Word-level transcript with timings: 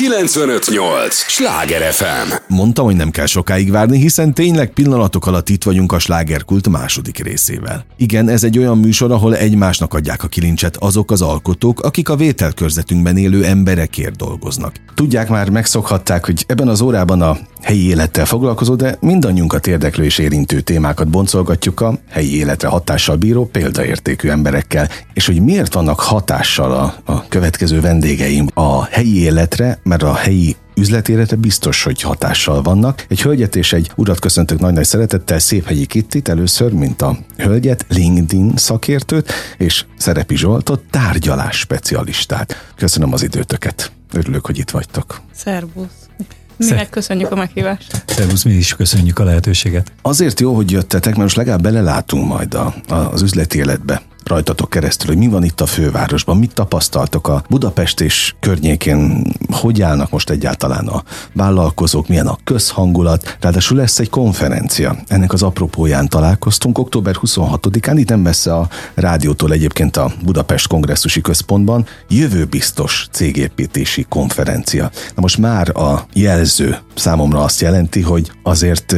958! 0.00 1.14
Sláger 1.14 1.92
FM! 1.92 2.32
Mondtam, 2.46 2.84
hogy 2.84 2.96
nem 2.96 3.10
kell 3.10 3.26
sokáig 3.26 3.70
várni, 3.70 3.98
hiszen 3.98 4.34
tényleg 4.34 4.72
pillanatok 4.72 5.26
alatt 5.26 5.48
itt 5.48 5.64
vagyunk 5.64 5.92
a 5.92 5.98
slágerkult 5.98 6.68
második 6.68 7.22
részével. 7.24 7.84
Igen, 7.96 8.28
ez 8.28 8.44
egy 8.44 8.58
olyan 8.58 8.78
műsor, 8.78 9.12
ahol 9.12 9.36
egymásnak 9.36 9.94
adják 9.94 10.22
a 10.22 10.28
kilincset 10.28 10.76
azok 10.76 11.10
az 11.10 11.22
alkotók, 11.22 11.80
akik 11.80 12.08
a 12.08 12.16
vételkörzetünkben 12.16 13.16
élő 13.16 13.44
emberekért 13.44 14.16
dolgoznak. 14.16 14.74
Tudják 14.94 15.28
már, 15.28 15.50
megszokhatták, 15.50 16.26
hogy 16.26 16.44
ebben 16.46 16.68
az 16.68 16.80
órában 16.80 17.22
a 17.22 17.38
helyi 17.62 17.86
élettel 17.86 18.24
foglalkozó, 18.24 18.74
de 18.74 18.96
mindannyiunkat 19.00 19.66
érdeklő 19.66 20.04
és 20.04 20.18
érintő 20.18 20.60
témákat 20.60 21.08
boncolgatjuk 21.08 21.80
a 21.80 21.98
helyi 22.08 22.36
életre 22.36 22.68
hatással 22.68 23.16
bíró 23.16 23.44
példaértékű 23.44 24.28
emberekkel. 24.28 24.88
És 25.12 25.26
hogy 25.26 25.42
miért 25.42 25.74
vannak 25.74 26.00
hatással 26.00 26.72
a, 26.72 27.12
a 27.12 27.28
következő 27.28 27.80
vendégeim 27.80 28.48
a 28.54 28.84
helyi 28.84 29.22
életre, 29.22 29.78
mert 29.90 30.02
a 30.02 30.14
helyi 30.14 30.56
üzletélete 30.76 31.36
biztos, 31.36 31.82
hogy 31.82 32.00
hatással 32.00 32.62
vannak. 32.62 33.04
Egy 33.08 33.22
hölgyet 33.22 33.56
és 33.56 33.72
egy 33.72 33.90
urat 33.96 34.18
köszöntök 34.18 34.58
nagy-nagy 34.58 34.84
szeretettel, 34.84 35.38
Széphegyi 35.38 35.86
Kittit 35.86 36.28
először, 36.28 36.72
mint 36.72 37.02
a 37.02 37.18
hölgyet, 37.36 37.84
LinkedIn 37.88 38.52
szakértőt, 38.56 39.32
és 39.58 39.84
Szerepi 39.96 40.36
Zsoltot, 40.36 40.82
tárgyalás 40.90 41.58
specialistát. 41.58 42.72
Köszönöm 42.76 43.12
az 43.12 43.22
időtöket. 43.22 43.92
Örülök, 44.12 44.46
hogy 44.46 44.58
itt 44.58 44.70
vagytok. 44.70 45.20
Szervusz. 45.34 46.08
Minek 46.56 46.90
köszönjük 46.90 47.30
a 47.30 47.36
meghívást. 47.36 48.04
Szervusz, 48.06 48.42
mi 48.42 48.52
is 48.52 48.74
köszönjük 48.74 49.18
a 49.18 49.24
lehetőséget. 49.24 49.92
Azért 50.02 50.40
jó, 50.40 50.54
hogy 50.54 50.70
jöttetek, 50.70 51.12
mert 51.12 51.22
most 51.22 51.36
legalább 51.36 51.62
belelátunk 51.62 52.28
majd 52.28 52.54
a, 52.54 52.74
a, 52.88 52.94
az 52.94 53.22
üzleti 53.22 53.58
életbe 53.58 54.02
rajtatok 54.30 54.70
keresztül, 54.70 55.08
hogy 55.08 55.18
mi 55.18 55.26
van 55.26 55.44
itt 55.44 55.60
a 55.60 55.66
fővárosban, 55.66 56.36
mit 56.36 56.54
tapasztaltok 56.54 57.28
a 57.28 57.42
Budapest 57.48 58.00
és 58.00 58.34
környékén, 58.40 59.24
hogy 59.50 59.82
állnak 59.82 60.10
most 60.10 60.30
egyáltalán 60.30 60.86
a 60.86 61.02
vállalkozók, 61.32 62.08
milyen 62.08 62.26
a 62.26 62.38
közhangulat, 62.44 63.36
ráadásul 63.40 63.76
lesz 63.76 63.98
egy 63.98 64.10
konferencia. 64.10 64.96
Ennek 65.08 65.32
az 65.32 65.42
apropóján 65.42 66.08
találkoztunk 66.08 66.78
október 66.78 67.14
26-án, 67.22 67.94
itt 67.96 68.08
nem 68.08 68.20
messze 68.20 68.54
a 68.54 68.68
rádiótól 68.94 69.52
egyébként 69.52 69.96
a 69.96 70.12
Budapest 70.24 70.66
Kongresszusi 70.66 71.20
Központban, 71.20 71.86
jövőbiztos 72.08 73.08
cégépítési 73.10 74.06
konferencia. 74.08 74.90
Na 75.14 75.20
most 75.20 75.38
már 75.38 75.76
a 75.76 76.06
jelző 76.12 76.78
számomra 76.94 77.42
azt 77.42 77.60
jelenti, 77.60 78.00
hogy 78.00 78.32
azért 78.42 78.96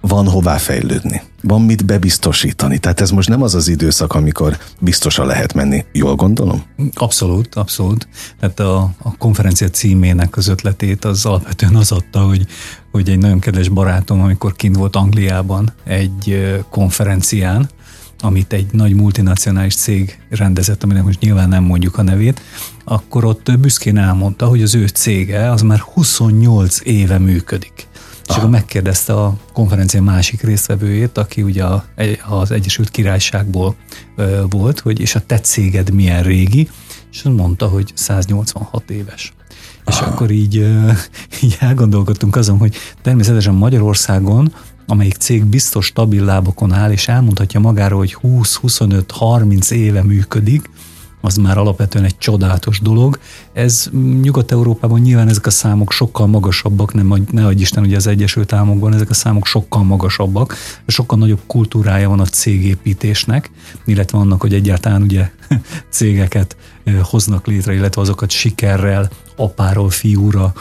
van 0.00 0.28
hová 0.28 0.56
fejlődni. 0.56 1.22
Van 1.42 1.62
mit 1.62 1.86
bebiztosítani. 1.86 2.78
Tehát 2.78 3.00
ez 3.00 3.10
most 3.10 3.28
nem 3.28 3.42
az 3.42 3.54
az 3.54 3.68
időszak, 3.68 4.14
amikor 4.14 4.58
biztosan 4.80 5.26
lehet 5.26 5.54
menni. 5.54 5.84
Jól 5.92 6.14
gondolom? 6.14 6.62
Abszolút, 6.94 7.54
abszolút. 7.54 8.08
Tehát 8.40 8.60
a, 8.60 8.78
a 9.02 9.16
konferencia 9.16 9.68
címének 9.68 10.36
az 10.36 10.48
ötletét 10.48 11.04
az 11.04 11.26
alapvetően 11.26 11.74
az 11.74 11.92
adta, 11.92 12.20
hogy, 12.20 12.46
hogy 12.90 13.08
egy 13.08 13.18
nagyon 13.18 13.38
kedves 13.38 13.68
barátom, 13.68 14.20
amikor 14.20 14.56
kint 14.56 14.76
volt 14.76 14.96
Angliában 14.96 15.72
egy 15.84 16.54
konferencián, 16.70 17.68
amit 18.22 18.52
egy 18.52 18.66
nagy 18.72 18.94
multinacionális 18.94 19.74
cég 19.74 20.18
rendezett, 20.28 20.82
aminek 20.82 21.04
most 21.04 21.20
nyilván 21.20 21.48
nem 21.48 21.62
mondjuk 21.62 21.98
a 21.98 22.02
nevét, 22.02 22.40
akkor 22.84 23.24
ott 23.24 23.58
büszkén 23.58 23.96
elmondta, 23.96 24.46
hogy 24.46 24.62
az 24.62 24.74
ő 24.74 24.86
cége 24.86 25.50
az 25.50 25.62
már 25.62 25.78
28 25.78 26.80
éve 26.82 27.18
működik. 27.18 27.88
És 28.30 28.36
akkor 28.36 28.50
megkérdezte 28.50 29.14
a 29.14 29.36
konferencia 29.52 30.02
másik 30.02 30.42
résztvevőjét, 30.42 31.18
aki 31.18 31.42
ugye 31.42 31.64
az 32.28 32.50
Egyesült 32.50 32.90
Királyságból 32.90 33.76
volt, 34.48 34.80
hogy 34.80 35.00
és 35.00 35.14
a 35.14 35.20
te 35.20 35.40
céged 35.40 35.90
milyen 35.90 36.22
régi, 36.22 36.68
és 37.12 37.22
mondta, 37.22 37.68
hogy 37.68 37.92
186 37.94 38.90
éves. 38.90 39.32
És 39.86 39.96
Aha. 39.96 40.10
akkor 40.10 40.30
így, 40.30 40.54
így 41.42 41.56
elgondolkodtunk 41.58 42.36
azon, 42.36 42.58
hogy 42.58 42.76
természetesen 43.02 43.54
Magyarországon 43.54 44.52
amelyik 44.86 45.14
cég 45.14 45.44
biztos 45.44 45.86
stabil 45.86 46.24
lábokon 46.24 46.72
áll, 46.72 46.90
és 46.90 47.08
elmondhatja 47.08 47.60
magáról, 47.60 47.98
hogy 47.98 48.16
20-25-30 48.22 49.70
éve 49.70 50.02
működik, 50.02 50.70
az 51.20 51.36
már 51.36 51.58
alapvetően 51.58 52.04
egy 52.04 52.18
csodálatos 52.18 52.80
dolog. 52.80 53.18
Ez 53.52 53.90
Nyugat-Európában 54.22 55.00
nyilván 55.00 55.28
ezek 55.28 55.46
a 55.46 55.50
számok 55.50 55.92
sokkal 55.92 56.26
magasabbak, 56.26 56.94
nem, 56.94 57.24
ne 57.30 57.46
adj 57.46 57.60
Isten, 57.60 57.82
ugye 57.82 57.96
az 57.96 58.06
Egyesült 58.06 58.52
Államokban 58.52 58.94
ezek 58.94 59.10
a 59.10 59.14
számok 59.14 59.46
sokkal 59.46 59.82
magasabbak, 59.82 60.54
sokkal 60.86 61.18
nagyobb 61.18 61.40
kultúrája 61.46 62.08
van 62.08 62.20
a 62.20 62.26
cégépítésnek, 62.26 63.50
illetve 63.84 64.18
annak, 64.18 64.40
hogy 64.40 64.54
egyáltalán 64.54 65.02
ugye 65.02 65.30
cégeket 65.90 66.56
hoznak 67.02 67.46
létre, 67.46 67.74
illetve 67.74 68.00
azokat 68.00 68.30
sikerrel, 68.30 69.10
apáról, 69.36 69.90
fiúra, 69.90 70.52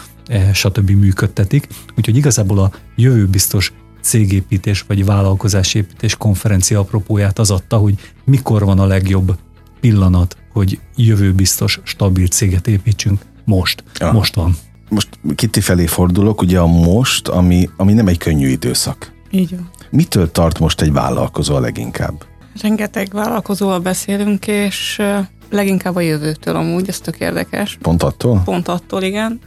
stb. 0.53 0.89
működtetik. 0.89 1.67
Úgyhogy 1.97 2.17
igazából 2.17 2.59
a 2.59 2.71
jövőbiztos 2.95 3.73
cégépítés 4.01 4.81
vagy 4.87 5.05
vállalkozásépítés 5.05 6.15
konferencia 6.15 6.79
apropóját 6.79 7.39
az 7.39 7.51
adta, 7.51 7.77
hogy 7.77 7.95
mikor 8.25 8.65
van 8.65 8.79
a 8.79 8.85
legjobb 8.85 9.37
pillanat, 9.81 10.37
hogy 10.53 10.79
jövőbiztos, 10.95 11.79
stabil 11.83 12.27
céget 12.27 12.67
építsünk. 12.67 13.21
Most. 13.45 13.83
Aha. 13.99 14.11
Most 14.11 14.35
van. 14.35 14.57
Most 14.89 15.07
Kitti 15.35 15.61
felé 15.61 15.85
fordulok, 15.85 16.41
ugye 16.41 16.59
a 16.59 16.67
most, 16.67 17.27
ami, 17.27 17.69
ami 17.77 17.93
nem 17.93 18.07
egy 18.07 18.17
könnyű 18.17 18.47
időszak. 18.47 19.11
Így 19.31 19.49
van. 19.49 19.69
Mitől 19.89 20.31
tart 20.31 20.59
most 20.59 20.81
egy 20.81 20.91
vállalkozó 20.91 21.55
a 21.55 21.59
leginkább? 21.59 22.23
Rengeteg 22.61 23.09
vállalkozóval 23.11 23.79
beszélünk, 23.79 24.47
és 24.47 25.01
leginkább 25.49 25.95
a 25.95 25.99
jövőtől 25.99 26.55
amúgy, 26.55 26.87
ez 26.87 26.99
tök 26.99 27.19
érdekes. 27.19 27.77
Pont 27.81 28.03
attól? 28.03 28.41
Pont 28.45 28.67
attól, 28.67 29.03
igen. 29.03 29.39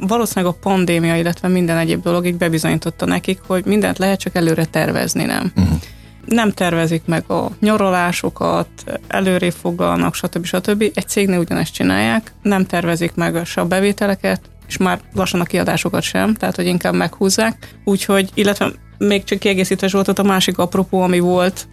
Valószínűleg 0.00 0.54
a 0.54 0.58
pandémia, 0.60 1.16
illetve 1.16 1.48
minden 1.48 1.76
egyéb 1.76 2.02
dolog 2.02 2.26
így 2.26 2.36
bebizonyította 2.36 3.06
nekik, 3.06 3.40
hogy 3.46 3.64
mindent 3.64 3.98
lehet, 3.98 4.20
csak 4.20 4.34
előre 4.34 4.64
tervezni 4.64 5.24
nem. 5.24 5.52
Uh-huh 5.56 5.80
nem 6.24 6.50
tervezik 6.50 7.02
meg 7.04 7.30
a 7.30 7.50
nyaralásokat, 7.60 8.68
előrébb 9.06 9.52
foglalnak, 9.52 10.14
stb. 10.14 10.44
stb. 10.44 10.82
Egy 10.94 11.08
cégnél 11.08 11.38
ugyanezt 11.38 11.74
csinálják, 11.74 12.32
nem 12.42 12.66
tervezik 12.66 13.14
meg 13.14 13.44
se 13.44 13.60
a 13.60 13.66
bevételeket, 13.66 14.40
és 14.66 14.76
már 14.76 15.00
lassan 15.14 15.40
a 15.40 15.44
kiadásokat 15.44 16.02
sem, 16.02 16.34
tehát 16.34 16.56
hogy 16.56 16.66
inkább 16.66 16.94
meghúzzák. 16.94 17.74
Úgyhogy, 17.84 18.30
illetve 18.34 18.72
még 18.98 19.24
csak 19.24 19.38
kiegészítve 19.38 19.86
Zsoltot, 19.86 20.18
a 20.18 20.22
másik 20.22 20.58
apropó, 20.58 21.00
ami 21.00 21.18
volt 21.18 21.68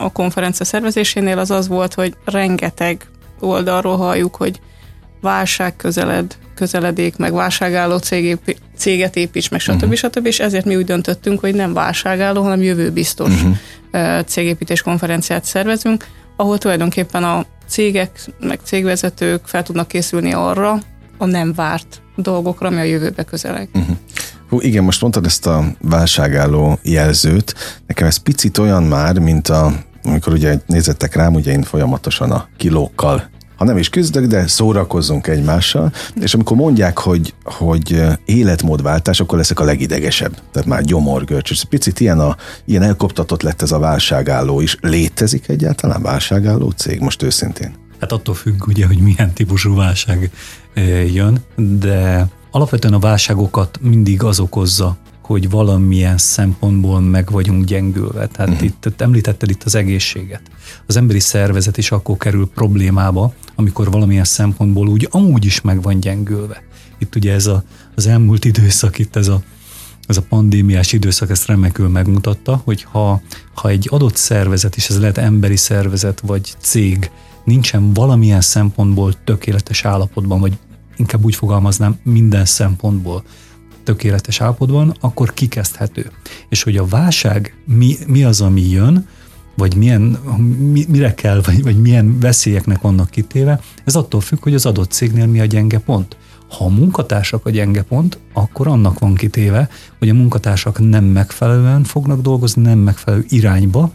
a 0.00 0.12
konferencia 0.12 0.66
szervezésénél, 0.66 1.38
az 1.38 1.50
az 1.50 1.68
volt, 1.68 1.94
hogy 1.94 2.14
rengeteg 2.24 3.06
oldalról 3.40 3.96
halljuk, 3.96 4.36
hogy 4.36 4.60
válság 5.22 5.76
közeled, 5.76 6.36
közeledék, 6.54 7.16
meg 7.16 7.32
válságálló 7.32 7.96
cég, 7.96 8.38
céget 8.76 9.16
építs, 9.16 9.50
meg 9.50 9.60
stb. 9.60 9.82
Uh-huh. 9.82 9.94
stb. 9.94 10.26
És 10.26 10.40
ezért 10.40 10.64
mi 10.64 10.76
úgy 10.76 10.84
döntöttünk, 10.84 11.40
hogy 11.40 11.54
nem 11.54 11.72
válságálló, 11.72 12.42
hanem 12.42 12.62
jövőbiztos 12.62 13.32
uh-huh. 13.32 14.24
cégépítés 14.24 14.82
konferenciát 14.82 15.44
szervezünk, 15.44 16.06
ahol 16.36 16.58
tulajdonképpen 16.58 17.24
a 17.24 17.44
cégek, 17.68 18.26
meg 18.40 18.60
cégvezetők 18.62 19.40
fel 19.44 19.62
tudnak 19.62 19.88
készülni 19.88 20.32
arra, 20.32 20.78
a 21.18 21.26
nem 21.26 21.52
várt 21.54 22.02
dolgokra, 22.16 22.66
ami 22.66 22.80
a 22.80 22.82
jövőbe 22.82 23.22
közeleg. 23.22 23.68
Uh-huh. 23.74 23.96
Hú, 24.48 24.60
igen, 24.60 24.84
most 24.84 25.00
mondtad 25.00 25.26
ezt 25.26 25.46
a 25.46 25.64
válságálló 25.80 26.78
jelzőt. 26.82 27.54
Nekem 27.86 28.06
ez 28.06 28.16
picit 28.16 28.58
olyan 28.58 28.82
már, 28.82 29.18
mint 29.18 29.48
a, 29.48 29.72
amikor 30.02 30.32
ugye 30.32 30.58
nézettek 30.66 31.14
rám, 31.14 31.34
ugye 31.34 31.52
én 31.52 31.62
folyamatosan 31.62 32.30
a 32.30 32.48
kilókkal 32.56 33.30
ha 33.62 33.68
nem 33.68 33.78
is 33.78 33.88
küzdök, 33.88 34.26
de 34.26 34.46
szórakozzunk 34.46 35.26
egymással, 35.26 35.92
és 36.20 36.34
amikor 36.34 36.56
mondják, 36.56 36.98
hogy, 36.98 37.34
hogy 37.44 38.02
életmódváltás, 38.24 39.20
akkor 39.20 39.38
leszek 39.38 39.60
a 39.60 39.64
legidegesebb. 39.64 40.36
Tehát 40.52 40.68
már 40.68 40.82
gyomorgörcs. 40.82 41.50
És 41.50 41.64
picit 41.64 42.00
ilyen, 42.00 42.20
a, 42.20 42.36
ilyen 42.64 42.82
elkoptatott 42.82 43.42
lett 43.42 43.62
ez 43.62 43.72
a 43.72 43.78
válságálló 43.78 44.60
is. 44.60 44.76
Létezik 44.80 45.48
egyáltalán 45.48 46.02
válságálló 46.02 46.70
cég, 46.70 47.00
most 47.00 47.22
őszintén? 47.22 47.74
Hát 48.00 48.12
attól 48.12 48.34
függ 48.34 48.66
ugye, 48.66 48.86
hogy 48.86 48.98
milyen 48.98 49.32
típusú 49.32 49.74
válság 49.74 50.30
jön, 51.12 51.44
de 51.78 52.26
alapvetően 52.50 52.94
a 52.94 52.98
válságokat 52.98 53.78
mindig 53.82 54.22
az 54.22 54.40
okozza, 54.40 54.96
hogy 55.32 55.50
valamilyen 55.50 56.18
szempontból 56.18 57.00
meg 57.00 57.30
vagyunk 57.30 57.64
gyengülve. 57.64 58.26
Tehát 58.26 58.52
uh-huh. 58.52 58.64
itt 58.64 59.00
említetted 59.00 59.50
itt 59.50 59.62
az 59.62 59.74
egészséget. 59.74 60.42
Az 60.86 60.96
emberi 60.96 61.20
szervezet 61.20 61.76
is 61.76 61.90
akkor 61.90 62.16
kerül 62.16 62.50
problémába, 62.54 63.34
amikor 63.54 63.90
valamilyen 63.90 64.24
szempontból 64.24 64.88
úgy 64.88 65.08
amúgy 65.10 65.44
is 65.44 65.60
meg 65.60 65.82
van 65.82 66.00
gyengülve. 66.00 66.62
Itt 66.98 67.14
ugye 67.14 67.32
ez 67.32 67.46
a, 67.46 67.64
az 67.94 68.06
elmúlt 68.06 68.44
időszak, 68.44 68.98
itt 68.98 69.16
ez 69.16 69.28
a, 69.28 69.42
ez 70.06 70.16
a 70.16 70.22
pandémiás 70.22 70.92
időszak 70.92 71.30
ezt 71.30 71.46
remekül 71.46 71.88
megmutatta, 71.88 72.60
hogy 72.64 72.82
ha, 72.82 73.20
ha 73.54 73.68
egy 73.68 73.86
adott 73.90 74.16
szervezet, 74.16 74.76
és 74.76 74.88
ez 74.88 75.00
lehet 75.00 75.18
emberi 75.18 75.56
szervezet 75.56 76.20
vagy 76.20 76.54
cég, 76.60 77.10
nincsen 77.44 77.92
valamilyen 77.92 78.40
szempontból 78.40 79.12
tökéletes 79.24 79.84
állapotban, 79.84 80.40
vagy 80.40 80.58
inkább 80.96 81.24
úgy 81.24 81.34
fogalmaznám, 81.34 81.98
minden 82.02 82.44
szempontból 82.44 83.22
tökéletes 83.84 84.40
állapotban, 84.40 84.96
akkor 85.00 85.34
kikezdhető. 85.34 86.10
És 86.48 86.62
hogy 86.62 86.76
a 86.76 86.86
válság 86.86 87.54
mi, 87.66 87.96
mi 88.06 88.24
az, 88.24 88.40
ami 88.40 88.68
jön, 88.68 89.06
vagy 89.56 89.76
milyen, 89.76 90.02
mi, 90.72 90.84
mire 90.88 91.14
kell, 91.14 91.40
vagy, 91.44 91.62
vagy 91.62 91.80
milyen 91.80 92.20
veszélyeknek 92.20 92.80
vannak 92.80 93.10
kitéve, 93.10 93.60
ez 93.84 93.94
attól 93.94 94.20
függ, 94.20 94.42
hogy 94.42 94.54
az 94.54 94.66
adott 94.66 94.90
cégnél 94.90 95.26
mi 95.26 95.40
a 95.40 95.44
gyenge 95.44 95.78
pont. 95.78 96.16
Ha 96.48 96.64
a 96.64 96.68
munkatársak 96.68 97.46
a 97.46 97.50
gyenge 97.50 97.82
pont, 97.82 98.18
akkor 98.32 98.66
annak 98.66 98.98
van 98.98 99.14
kitéve, 99.14 99.68
hogy 99.98 100.08
a 100.08 100.14
munkatársak 100.14 100.88
nem 100.88 101.04
megfelelően 101.04 101.84
fognak 101.84 102.20
dolgozni, 102.20 102.62
nem 102.62 102.78
megfelelő 102.78 103.24
irányba, 103.28 103.92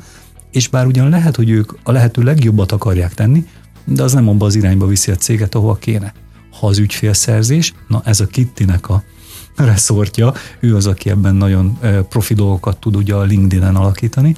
és 0.52 0.68
bár 0.68 0.86
ugyan 0.86 1.10
lehet, 1.10 1.36
hogy 1.36 1.50
ők 1.50 1.72
a 1.84 1.92
lehető 1.92 2.24
legjobbat 2.24 2.72
akarják 2.72 3.14
tenni, 3.14 3.46
de 3.86 4.04
az 4.04 4.14
nem 4.14 4.30
abba 4.30 4.46
az 4.46 4.56
irányba 4.56 4.86
viszi 4.86 5.12
a 5.12 5.16
céget, 5.16 5.56
ahova 5.56 5.76
kéne. 5.76 6.14
Ha 6.60 6.68
az 6.68 6.78
ügyfélszerzés, 6.78 7.74
na 7.88 8.02
ez 8.06 8.20
a 8.20 8.26
Kittinek 8.26 8.90
a 8.90 9.04
reszortja, 9.58 10.34
ő 10.60 10.76
az, 10.76 10.86
aki 10.86 11.10
ebben 11.10 11.36
nagyon 11.36 11.80
profi 12.10 12.34
dolgokat 12.34 12.80
tud 12.80 12.96
ugye 12.96 13.14
a 13.14 13.24
LinkedIn-en 13.24 13.76
alakítani. 13.76 14.36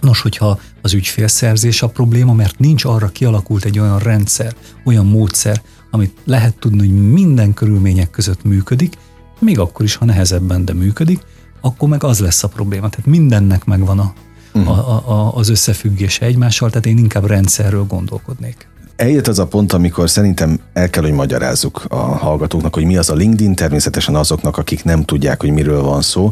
Nos, 0.00 0.20
hogyha 0.20 0.58
az 0.82 0.94
ügyfélszerzés 0.94 1.82
a 1.82 1.88
probléma, 1.88 2.32
mert 2.32 2.58
nincs 2.58 2.84
arra 2.84 3.08
kialakult 3.08 3.64
egy 3.64 3.78
olyan 3.78 3.98
rendszer, 3.98 4.54
olyan 4.84 5.06
módszer, 5.06 5.62
amit 5.90 6.16
lehet 6.24 6.58
tudni, 6.58 6.78
hogy 6.78 7.10
minden 7.12 7.54
körülmények 7.54 8.10
között 8.10 8.44
működik, 8.44 8.94
még 9.38 9.58
akkor 9.58 9.84
is, 9.84 9.94
ha 9.94 10.04
nehezebben, 10.04 10.64
de 10.64 10.72
működik, 10.72 11.20
akkor 11.60 11.88
meg 11.88 12.04
az 12.04 12.18
lesz 12.18 12.44
a 12.44 12.48
probléma. 12.48 12.88
Tehát 12.88 13.06
mindennek 13.06 13.64
megvan 13.64 13.98
a, 13.98 14.12
uh-huh. 14.54 14.78
a, 14.78 15.10
a, 15.10 15.34
az 15.34 15.48
összefüggése 15.48 16.26
egymással, 16.26 16.68
tehát 16.68 16.86
én 16.86 16.98
inkább 16.98 17.26
rendszerről 17.26 17.84
gondolkodnék. 17.84 18.68
Eljött 18.98 19.26
az 19.26 19.38
a 19.38 19.46
pont, 19.46 19.72
amikor 19.72 20.10
szerintem 20.10 20.60
el 20.72 20.90
kell, 20.90 21.02
hogy 21.02 21.12
magyarázzuk 21.12 21.84
a 21.88 21.96
hallgatóknak, 21.96 22.74
hogy 22.74 22.84
mi 22.84 22.96
az 22.96 23.10
a 23.10 23.14
LinkedIn, 23.14 23.54
természetesen 23.54 24.14
azoknak, 24.14 24.56
akik 24.56 24.84
nem 24.84 25.04
tudják, 25.04 25.40
hogy 25.40 25.50
miről 25.50 25.82
van 25.82 26.02
szó. 26.02 26.30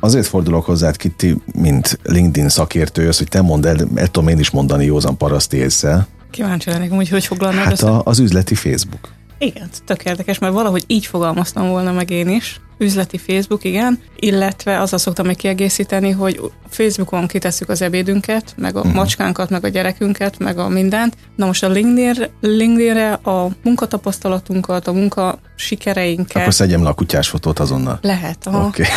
Azért 0.00 0.26
fordulok 0.26 0.64
hozzád, 0.64 0.96
Kitti, 0.96 1.36
mint 1.54 1.98
LinkedIn 2.02 2.48
szakértő, 2.48 3.08
az, 3.08 3.18
hogy 3.18 3.28
te 3.28 3.40
mondd 3.40 3.66
el, 3.66 3.76
el 3.94 4.06
tudom 4.06 4.28
én 4.28 4.38
is 4.38 4.50
mondani 4.50 4.84
józan 4.84 5.16
paraszti 5.16 5.56
észre. 5.56 6.06
Kíváncsi 6.30 6.70
lennék, 6.70 6.90
hogy 6.90 7.08
hogy 7.08 7.24
foglalnád 7.24 7.64
Hát 7.64 7.82
a, 7.82 8.02
az 8.04 8.18
üzleti 8.18 8.54
Facebook. 8.54 9.08
Igen, 9.38 9.68
tök 9.84 10.04
érdekes, 10.04 10.38
mert 10.38 10.52
valahogy 10.52 10.84
így 10.86 11.06
fogalmaztam 11.06 11.68
volna 11.68 11.92
meg 11.92 12.10
én 12.10 12.28
is. 12.28 12.60
Üzleti 12.78 13.18
Facebook, 13.18 13.64
igen, 13.64 13.98
illetve 14.16 14.80
azzal 14.80 14.98
szoktam 14.98 15.26
még 15.26 15.36
kiegészíteni, 15.36 16.10
hogy 16.10 16.40
Facebookon 16.68 17.26
kitesszük 17.26 17.68
az 17.68 17.82
ebédünket, 17.82 18.54
meg 18.56 18.76
a 18.76 18.78
uh-huh. 18.78 18.94
macskánkat, 18.94 19.50
meg 19.50 19.64
a 19.64 19.68
gyerekünket, 19.68 20.38
meg 20.38 20.58
a 20.58 20.68
mindent. 20.68 21.16
Na 21.36 21.46
most 21.46 21.64
a 21.64 21.68
LinkedIn, 21.68 22.30
LinkedInre 22.40 23.12
a 23.12 23.48
munkatapasztalatunkat, 23.62 24.86
a 24.86 24.92
munka 24.92 25.38
sikereinket. 25.56 26.42
Akkor 26.42 26.54
szedjem 26.54 26.82
le 26.82 26.88
a 26.88 26.94
kutyás 26.94 27.28
fotót 27.28 27.58
azonnal. 27.58 27.98
Lehet. 28.02 28.46
Oké. 28.46 28.84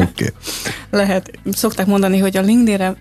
Okay. 0.00 0.12
okay. 0.12 0.32
Lehet. 0.90 1.30
Szokták 1.52 1.86
mondani, 1.86 2.18
hogy 2.18 2.36
a 2.36 2.40
LinkedInre 2.40 2.96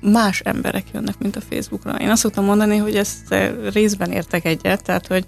más 0.00 0.40
emberek 0.40 0.84
jönnek, 0.92 1.18
mint 1.18 1.36
a 1.36 1.40
Facebookra. 1.50 1.96
Én 1.96 2.10
azt 2.10 2.20
szoktam 2.20 2.44
mondani, 2.44 2.76
hogy 2.76 2.96
ezt 2.96 3.34
részben 3.72 4.10
értek 4.10 4.44
egyet, 4.44 4.82
tehát 4.82 5.06
hogy 5.06 5.24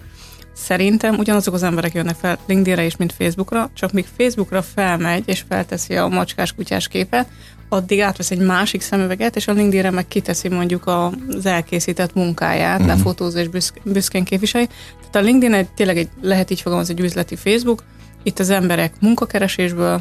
Szerintem 0.55 1.15
ugyanazok 1.19 1.55
az 1.55 1.63
emberek 1.63 1.93
jönnek 1.93 2.17
fel 2.17 2.39
LinkedInre 2.47 2.85
is, 2.85 2.97
mint 2.97 3.13
Facebookra, 3.13 3.71
csak 3.75 3.93
míg 3.93 4.07
Facebookra 4.17 4.63
felmegy 4.63 5.23
és 5.27 5.45
felteszi 5.49 5.97
a 5.97 6.09
macskás-kutyás 6.09 6.89
képet, 6.89 7.29
addig 7.69 8.01
átvesz 8.01 8.31
egy 8.31 8.39
másik 8.39 8.81
szemüveget, 8.81 9.37
és 9.37 9.49
a 9.49 9.53
LinkedInre 9.53 9.91
meg 9.91 10.09
kiteszi 10.09 10.49
mondjuk 10.49 10.87
az 10.87 11.47
elkészített 11.47 12.15
munkáját, 12.15 12.83
mm. 12.83 12.87
lefotóz 12.87 13.35
és 13.35 13.49
büszk, 13.49 13.81
büszkén 13.85 14.25
képviseli. 14.25 14.67
Tehát 14.99 15.17
a 15.17 15.21
LinkedIn 15.21 15.55
egy, 15.55 15.69
tényleg 15.69 15.97
egy, 15.97 16.09
lehet 16.21 16.51
így 16.51 16.61
fogalmazni, 16.61 16.95
egy 16.95 17.05
üzleti 17.05 17.37
Facebook. 17.37 17.83
Itt 18.23 18.39
az 18.39 18.51
emberek 18.51 18.93
munkakeresésből, 19.01 20.01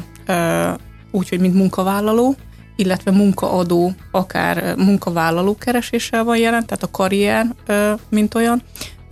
úgyhogy 1.10 1.40
mint 1.40 1.54
munkavállaló, 1.54 2.34
illetve 2.76 3.10
munkaadó, 3.10 3.92
akár 4.10 4.74
munkavállaló 4.76 5.56
kereséssel 5.56 6.24
van 6.24 6.36
jelen, 6.36 6.66
tehát 6.66 6.82
a 6.82 6.90
karrier, 6.90 7.54
mint 8.08 8.34
olyan, 8.34 8.62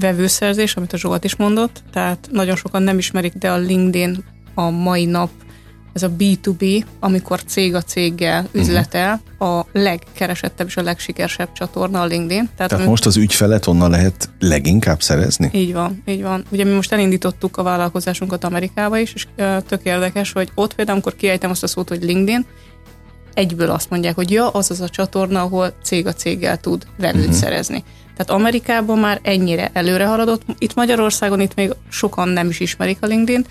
vevőszerzés, 0.02 0.76
amit 0.76 0.92
a 0.92 0.96
Zsolt 0.96 1.24
is 1.24 1.36
mondott, 1.36 1.82
tehát 1.92 2.28
nagyon 2.30 2.56
sokan 2.56 2.82
nem 2.82 2.98
ismerik, 2.98 3.32
de 3.34 3.50
a 3.50 3.56
LinkedIn 3.56 4.24
a 4.54 4.70
mai 4.70 5.04
nap 5.04 5.30
ez 5.92 6.02
a 6.02 6.10
B2B, 6.18 6.84
amikor 7.00 7.44
cég 7.44 7.74
a 7.74 7.82
céggel 7.82 8.40
mhm. 8.40 8.58
üzletel, 8.58 9.20
uh-huh. 9.38 9.58
a 9.58 9.66
legkeresettebb 9.72 10.66
és 10.66 10.76
a 10.76 10.82
legsikeresebb 10.82 11.52
csatorna 11.52 12.00
a 12.00 12.04
LinkedIn. 12.04 12.48
Tehát, 12.56 12.70
Tehát 12.70 12.86
most 12.86 13.06
az 13.06 13.16
ügyfelet 13.16 13.66
onnan 13.66 13.90
lehet 13.90 14.30
leginkább 14.38 15.02
szerezni? 15.02 15.50
Így 15.52 15.72
van, 15.72 16.02
így 16.06 16.22
van. 16.22 16.44
Ugye 16.50 16.64
mi 16.64 16.70
most 16.70 16.92
elindítottuk 16.92 17.56
a 17.56 17.62
vállalkozásunkat 17.62 18.44
Amerikába 18.44 18.98
is, 18.98 19.12
és 19.12 19.26
tök 19.66 19.80
érdekes, 19.82 20.32
hogy 20.32 20.50
ott 20.54 20.74
például, 20.74 20.96
amikor 20.98 21.16
kiejtem 21.16 21.50
azt 21.50 21.62
a 21.62 21.66
szót, 21.66 21.88
hogy 21.88 22.02
LinkedIn, 22.02 22.46
egyből 23.34 23.70
azt 23.70 23.90
mondják, 23.90 24.14
hogy 24.14 24.30
ja, 24.30 24.48
az 24.48 24.70
az 24.70 24.80
a 24.80 24.88
csatorna, 24.88 25.40
ahol 25.40 25.74
cég 25.82 26.06
a 26.06 26.12
céggel 26.12 26.60
tud 26.60 26.86
vevőt 26.98 27.20
uh-huh. 27.20 27.36
szerezni. 27.36 27.84
Tehát 28.24 28.40
Amerikában 28.40 28.98
már 28.98 29.20
ennyire 29.22 29.70
előre 29.72 30.06
haladott, 30.06 30.42
itt 30.58 30.74
Magyarországon 30.74 31.40
itt 31.40 31.54
még 31.54 31.74
sokan 31.88 32.28
nem 32.28 32.48
is 32.48 32.60
ismerik 32.60 32.98
a 33.00 33.06
LinkedIn, 33.06 33.46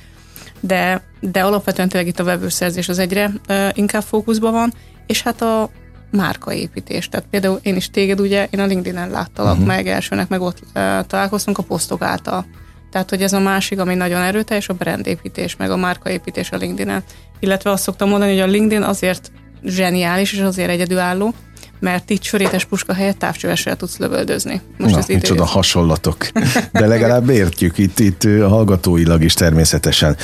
de, 0.60 1.02
de 1.20 1.44
alapvetően 1.44 1.90
tényleg 1.90 2.10
itt 2.10 2.20
a 2.20 2.24
webőszerzés 2.24 2.90
az 2.90 3.00
egyre 3.00 3.32
uh, 3.50 3.70
inkább 3.74 4.04
fókuszban 4.04 4.52
van, 4.52 4.74
és 5.08 5.22
hát 5.22 5.42
a 5.42 5.70
márkaépítés. 6.12 7.10
Tehát 7.10 7.26
például 7.30 7.60
én 7.62 7.76
is 7.76 7.90
téged 7.90 8.20
ugye, 8.20 8.48
én 8.50 8.60
a 8.60 8.66
LinkedIn-en 8.66 9.10
láttalak 9.10 9.52
uh-huh. 9.52 9.68
meg 9.68 9.88
elsőnek, 9.88 10.28
meg 10.28 10.42
ott 10.42 10.60
uh, 10.62 10.72
találkoztunk 11.08 11.58
a 11.58 11.64
posztok 11.64 12.02
által. 12.02 12.46
Tehát, 12.92 13.10
hogy 13.10 13.22
ez 13.22 13.34
a 13.34 13.40
másik, 13.40 13.80
ami 13.80 13.96
nagyon 13.96 14.22
erőteljes, 14.22 14.70
a 14.70 14.74
brandépítés, 14.74 15.56
meg 15.56 15.72
a 15.72 15.78
márkaépítés 15.78 16.52
a 16.52 16.58
LinkedIn-en. 16.58 17.04
Illetve 17.40 17.72
azt 17.72 17.84
szoktam 17.84 18.10
mondani, 18.10 18.32
hogy 18.32 18.50
a 18.50 18.52
LinkedIn 18.52 18.84
azért 18.84 19.32
zseniális, 19.64 20.34
és 20.34 20.40
azért 20.40 20.70
egyedülálló, 20.70 21.34
mert 21.82 22.10
itt 22.10 22.24
sörétes 22.24 22.66
puska 22.66 22.94
helyett 22.94 23.20
távcsövessel 23.20 23.76
tudsz 23.76 23.98
lövöldözni. 23.98 24.62
Most 24.78 24.94
Na, 24.94 25.00
ez 25.00 25.08
micsoda 25.08 25.46
hasonlatok. 25.46 26.28
De 26.72 26.86
legalább 26.86 27.30
értjük 27.30 27.78
itt, 27.78 28.00
itt 28.00 28.24
hallgatóilag 28.24 29.24
is 29.24 29.34
természetesen. 29.34 30.18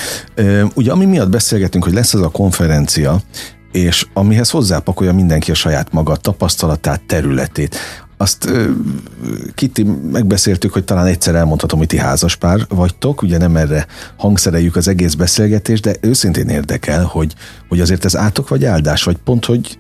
Ugye 0.74 0.92
ami 0.92 1.06
miatt 1.06 1.30
beszélgetünk, 1.30 1.84
hogy 1.84 1.94
lesz 1.94 2.14
az 2.14 2.22
a 2.22 2.30
konferencia, 2.30 3.22
és 3.72 4.06
amihez 4.14 4.50
hozzápakolja 4.50 5.14
mindenki 5.14 5.52
a 5.52 5.54
saját 5.54 5.92
maga 5.92 6.16
tapasztalatát, 6.16 7.02
területét. 7.02 7.76
Azt 8.18 8.50
Kitti 9.54 9.84
megbeszéltük, 10.12 10.74
hogy 10.74 10.84
talán 10.84 11.06
egyszer 11.06 11.36
elmondhatom, 11.36 11.80
hogy 11.80 11.88
ti 11.88 11.98
házaspár 11.98 12.66
vagytok, 12.70 13.22
ugye 13.22 13.38
nem 13.38 13.56
erre 13.56 13.86
hangszereljük 14.18 14.76
az 14.76 14.88
egész 14.88 15.14
beszélgetést, 15.14 15.84
de 15.84 15.96
őszintén 16.02 16.48
érdekel, 16.50 17.04
hogy, 17.04 17.34
hogy 17.70 17.80
azért 17.80 18.06
ez 18.06 18.16
átok 18.16 18.48
vagy 18.48 18.66
áldás, 18.66 19.04
vagy 19.04 19.18
pont, 19.18 19.46
hogy 19.46 19.78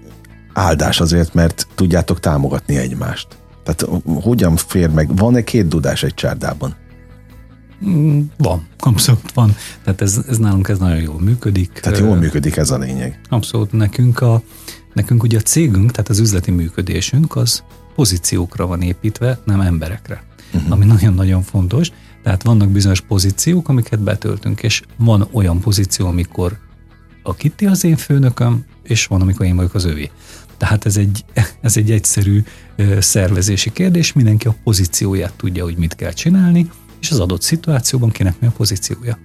áldás 0.58 1.00
azért, 1.00 1.34
mert 1.34 1.68
tudjátok 1.76 2.20
támogatni 2.20 2.78
egymást. 2.78 3.28
Tehát 3.64 4.02
hogyan 4.22 4.56
fér 4.56 4.90
meg? 4.90 5.16
Van-e 5.16 5.44
két 5.44 5.68
dudás 5.68 6.04
egy 6.04 6.14
csárdában? 6.14 6.76
Mm, 7.86 8.22
van, 8.38 8.68
abszolút 8.78 9.32
van. 9.34 9.56
Tehát 9.84 10.02
ez, 10.02 10.20
ez 10.30 10.38
nálunk 10.38 10.68
ez 10.68 10.78
nagyon 10.78 11.02
jól 11.02 11.20
működik. 11.20 11.72
Tehát 11.72 12.00
jól 12.00 12.16
működik 12.16 12.58
ez 12.58 12.70
a 12.70 12.78
lényeg. 12.78 13.20
Abszolút. 13.30 13.72
Nekünk, 13.72 14.22
a, 14.22 14.42
nekünk 14.94 15.24
ugye 15.24 15.38
a 15.38 15.42
cégünk, 15.42 15.92
tehát 15.92 16.10
az 16.10 16.20
üzleti 16.20 16.52
működésünk 16.52 17.36
az 17.36 17.64
pozíciókra 17.96 18.66
van 18.68 18.82
építve, 18.82 19.40
nem 19.46 19.62
emberekre. 19.62 20.24
Uh-huh. 20.54 20.72
Ami 20.72 20.86
nagyon-nagyon 20.86 21.42
fontos. 21.42 21.92
Tehát 22.24 22.44
vannak 22.44 22.70
bizonyos 22.70 23.02
pozíciók, 23.02 23.70
amiket 23.70 24.00
betöltünk, 24.00 24.64
és 24.64 24.82
van 24.98 25.28
olyan 25.32 25.60
pozíció, 25.60 26.08
amikor 26.08 26.58
a 27.24 27.34
Kitty 27.34 27.66
az 27.66 27.84
én 27.84 27.96
főnököm, 27.96 28.66
és 28.84 29.06
van, 29.06 29.22
amikor 29.22 29.46
én 29.46 29.56
vagyok 29.56 29.74
az 29.74 29.86
ővé. 29.86 30.12
Tehát 30.58 30.86
ez 30.86 30.98
egy, 30.98 31.26
ez 31.62 31.78
egy 31.78 31.92
egyszerű 31.92 32.44
szervezési 33.00 33.72
kérdés, 33.72 34.14
mindenki 34.14 34.48
a 34.48 34.56
pozícióját 34.64 35.34
tudja, 35.38 35.64
hogy 35.64 35.78
mit 35.78 35.96
kell 35.96 36.12
csinálni, 36.12 36.70
és 37.02 37.12
az 37.12 37.20
adott 37.20 37.42
szituációban 37.42 38.10
kinek 38.10 38.40
mi 38.40 38.48
a 38.48 38.52
pozíciója. 38.58 39.18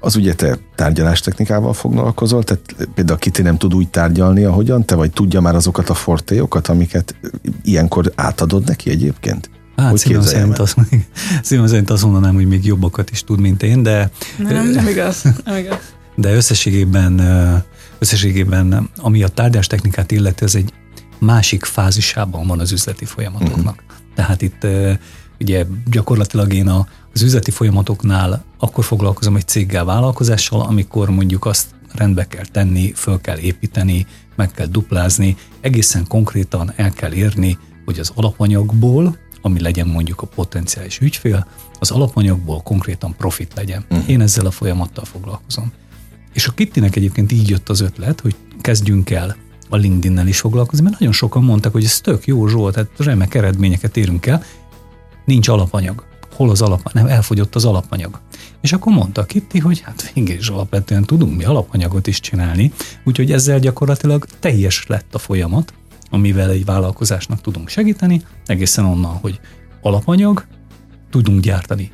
Az 0.00 0.16
ugye 0.16 0.34
te 0.34 0.58
tárgyalástechnikával 0.74 1.72
foglalkozol, 1.72 2.44
tehát 2.44 2.88
például 2.94 3.18
Kiti 3.18 3.42
nem 3.42 3.58
tud 3.58 3.74
úgy 3.74 3.88
tárgyalni, 3.88 4.44
ahogyan 4.44 4.84
te, 4.84 4.94
vagy 4.94 5.10
tudja 5.10 5.40
már 5.40 5.54
azokat 5.54 5.88
a 5.90 5.94
fortéokat, 5.94 6.68
amiket 6.68 7.14
ilyenkor 7.62 8.12
átadod 8.14 8.66
neki 8.66 8.90
egyébként? 8.90 9.50
Hát 9.76 9.98
szívem 9.98 10.22
szerint, 10.22 10.58
azt, 10.58 10.76
szívem 11.42 11.66
szerint 11.66 11.90
azt 11.90 12.02
mondanám, 12.02 12.34
hogy 12.34 12.46
még 12.46 12.66
jobbakat 12.66 13.10
is 13.10 13.24
tud, 13.24 13.40
mint 13.40 13.62
én, 13.62 13.82
de... 13.82 14.10
Nem, 14.38 14.70
nem 14.70 14.88
igaz, 14.88 15.22
nem 15.44 15.56
igaz. 15.56 15.78
De 16.14 16.34
összességében 16.34 17.20
Összességében, 18.00 18.90
ami 18.96 19.22
a 19.22 19.28
tárgyás 19.28 19.66
technikát 19.66 20.10
illeti, 20.10 20.44
ez 20.44 20.54
egy 20.54 20.72
másik 21.18 21.64
fázisában 21.64 22.46
van 22.46 22.60
az 22.60 22.72
üzleti 22.72 23.04
folyamatoknak. 23.04 23.74
Uh-huh. 23.74 24.14
Tehát 24.14 24.42
itt 24.42 24.66
ugye 25.40 25.64
gyakorlatilag 25.90 26.52
én 26.52 26.68
a, 26.68 26.86
az 27.14 27.22
üzleti 27.22 27.50
folyamatoknál 27.50 28.44
akkor 28.58 28.84
foglalkozom 28.84 29.36
egy 29.36 29.48
céggel 29.48 29.84
vállalkozással, 29.84 30.60
amikor 30.60 31.10
mondjuk 31.10 31.44
azt 31.44 31.66
rendbe 31.94 32.26
kell 32.26 32.46
tenni, 32.46 32.92
föl 32.92 33.20
kell 33.20 33.38
építeni, 33.38 34.06
meg 34.36 34.50
kell 34.50 34.66
duplázni, 34.66 35.36
egészen 35.60 36.06
konkrétan 36.06 36.72
el 36.76 36.90
kell 36.90 37.12
érni, 37.12 37.58
hogy 37.84 37.98
az 37.98 38.12
alapanyagból, 38.14 39.18
ami 39.42 39.60
legyen 39.60 39.86
mondjuk 39.86 40.22
a 40.22 40.26
potenciális 40.26 40.98
ügyfél, 40.98 41.46
az 41.78 41.90
alapanyagból 41.90 42.62
konkrétan 42.62 43.16
profit 43.16 43.52
legyen. 43.54 43.84
Uh-huh. 43.90 44.08
Én 44.08 44.20
ezzel 44.20 44.46
a 44.46 44.50
folyamattal 44.50 45.04
foglalkozom. 45.04 45.72
És 46.32 46.46
a 46.46 46.52
Kittinek 46.52 46.96
egyébként 46.96 47.32
így 47.32 47.48
jött 47.48 47.68
az 47.68 47.80
ötlet, 47.80 48.20
hogy 48.20 48.34
kezdjünk 48.60 49.10
el 49.10 49.36
a 49.68 49.76
LinkedIn-nel 49.76 50.26
is 50.26 50.40
foglalkozni, 50.40 50.84
mert 50.84 50.98
nagyon 50.98 51.14
sokan 51.14 51.44
mondták, 51.44 51.72
hogy 51.72 51.84
ez 51.84 52.00
tök 52.00 52.26
jó 52.26 52.46
Zsolt, 52.46 52.74
tehát 52.74 52.90
remek 52.96 53.34
eredményeket 53.34 53.96
érünk 53.96 54.26
el, 54.26 54.44
nincs 55.24 55.48
alapanyag. 55.48 56.08
hol 56.34 56.50
az 56.50 56.62
alap, 56.62 56.92
nem, 56.92 57.06
elfogyott 57.06 57.54
az 57.54 57.64
alapanyag. 57.64 58.20
És 58.60 58.72
akkor 58.72 58.92
mondta 58.92 59.24
Kitty, 59.24 59.58
hogy 59.58 59.80
hát 59.80 60.12
végig 60.14 60.40
alapvetően 60.50 61.04
tudunk 61.04 61.36
mi 61.36 61.44
alapanyagot 61.44 62.06
is 62.06 62.20
csinálni, 62.20 62.72
úgyhogy 63.04 63.32
ezzel 63.32 63.58
gyakorlatilag 63.58 64.26
teljes 64.38 64.86
lett 64.86 65.14
a 65.14 65.18
folyamat, 65.18 65.72
amivel 66.10 66.50
egy 66.50 66.64
vállalkozásnak 66.64 67.40
tudunk 67.40 67.68
segíteni, 67.68 68.22
egészen 68.46 68.84
onnan, 68.84 69.12
hogy 69.12 69.40
alapanyag, 69.82 70.44
tudunk 71.10 71.40
gyártani 71.40 71.90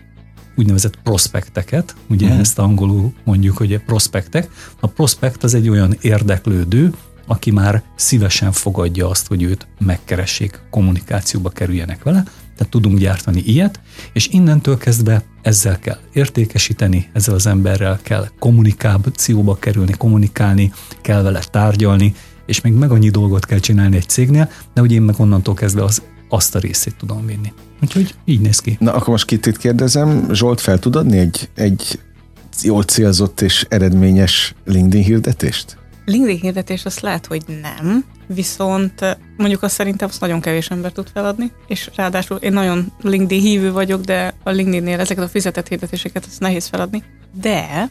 úgynevezett 0.56 0.98
prospekteket, 1.02 1.94
ugye 2.08 2.26
uh-huh. 2.26 2.40
ezt 2.40 2.58
angolul 2.58 3.12
mondjuk, 3.24 3.56
hogy 3.56 3.80
prospektek. 3.86 4.50
A 4.80 4.86
prospekt 4.86 5.44
az 5.44 5.54
egy 5.54 5.68
olyan 5.68 5.96
érdeklődő, 6.00 6.92
aki 7.26 7.50
már 7.50 7.82
szívesen 7.94 8.52
fogadja 8.52 9.08
azt, 9.08 9.26
hogy 9.26 9.42
őt 9.42 9.66
megkeressék, 9.78 10.60
kommunikációba 10.70 11.48
kerüljenek 11.48 12.02
vele, 12.02 12.22
tehát 12.56 12.72
tudunk 12.72 12.98
gyártani 12.98 13.42
ilyet, 13.46 13.80
és 14.12 14.28
innentől 14.28 14.78
kezdve 14.78 15.22
ezzel 15.42 15.78
kell 15.78 15.98
értékesíteni, 16.12 17.08
ezzel 17.12 17.34
az 17.34 17.46
emberrel 17.46 17.98
kell 18.02 18.28
kommunikációba 18.38 19.56
kerülni, 19.56 19.92
kommunikálni, 19.92 20.72
kell 21.00 21.22
vele 21.22 21.42
tárgyalni, 21.50 22.14
és 22.46 22.60
még 22.60 22.72
meg 22.72 22.90
annyi 22.90 23.10
dolgot 23.10 23.46
kell 23.46 23.58
csinálni 23.58 23.96
egy 23.96 24.08
cégnél, 24.08 24.50
de 24.74 24.80
hogy 24.80 24.92
én 24.92 25.02
meg 25.02 25.14
onnantól 25.18 25.54
kezdve 25.54 25.84
az, 25.84 26.02
azt 26.28 26.54
a 26.54 26.58
részét 26.58 26.96
tudom 26.96 27.26
vinni. 27.26 27.52
Úgyhogy 27.82 28.14
így 28.24 28.40
néz 28.40 28.58
ki. 28.58 28.76
Na 28.80 28.92
akkor 28.92 29.08
most 29.08 29.24
Kittit 29.24 29.56
kérdezem, 29.56 30.28
Zsolt 30.32 30.60
fel 30.60 30.78
tud 30.78 30.96
adni 30.96 31.18
egy, 31.18 31.48
egy 31.54 31.98
jól 32.62 32.82
célzott 32.82 33.40
és 33.40 33.66
eredményes 33.68 34.54
LinkedIn 34.64 35.04
hirdetést? 35.04 35.76
LinkedIn 36.04 36.40
hirdetés 36.40 36.84
azt 36.84 37.00
lehet, 37.00 37.26
hogy 37.26 37.42
nem, 37.62 38.04
viszont 38.26 39.18
mondjuk 39.36 39.62
azt 39.62 39.74
szerintem 39.74 40.08
azt 40.08 40.20
nagyon 40.20 40.40
kevés 40.40 40.70
ember 40.70 40.92
tud 40.92 41.08
feladni, 41.12 41.52
és 41.66 41.90
ráadásul 41.94 42.36
én 42.36 42.52
nagyon 42.52 42.92
LinkedIn 43.00 43.40
hívő 43.40 43.72
vagyok, 43.72 44.00
de 44.00 44.34
a 44.42 44.50
LinkedIn-nél 44.50 45.00
ezeket 45.00 45.24
a 45.24 45.28
fizetett 45.28 45.68
hirdetéseket 45.68 46.24
az 46.24 46.38
nehéz 46.38 46.66
feladni. 46.66 47.02
De 47.40 47.90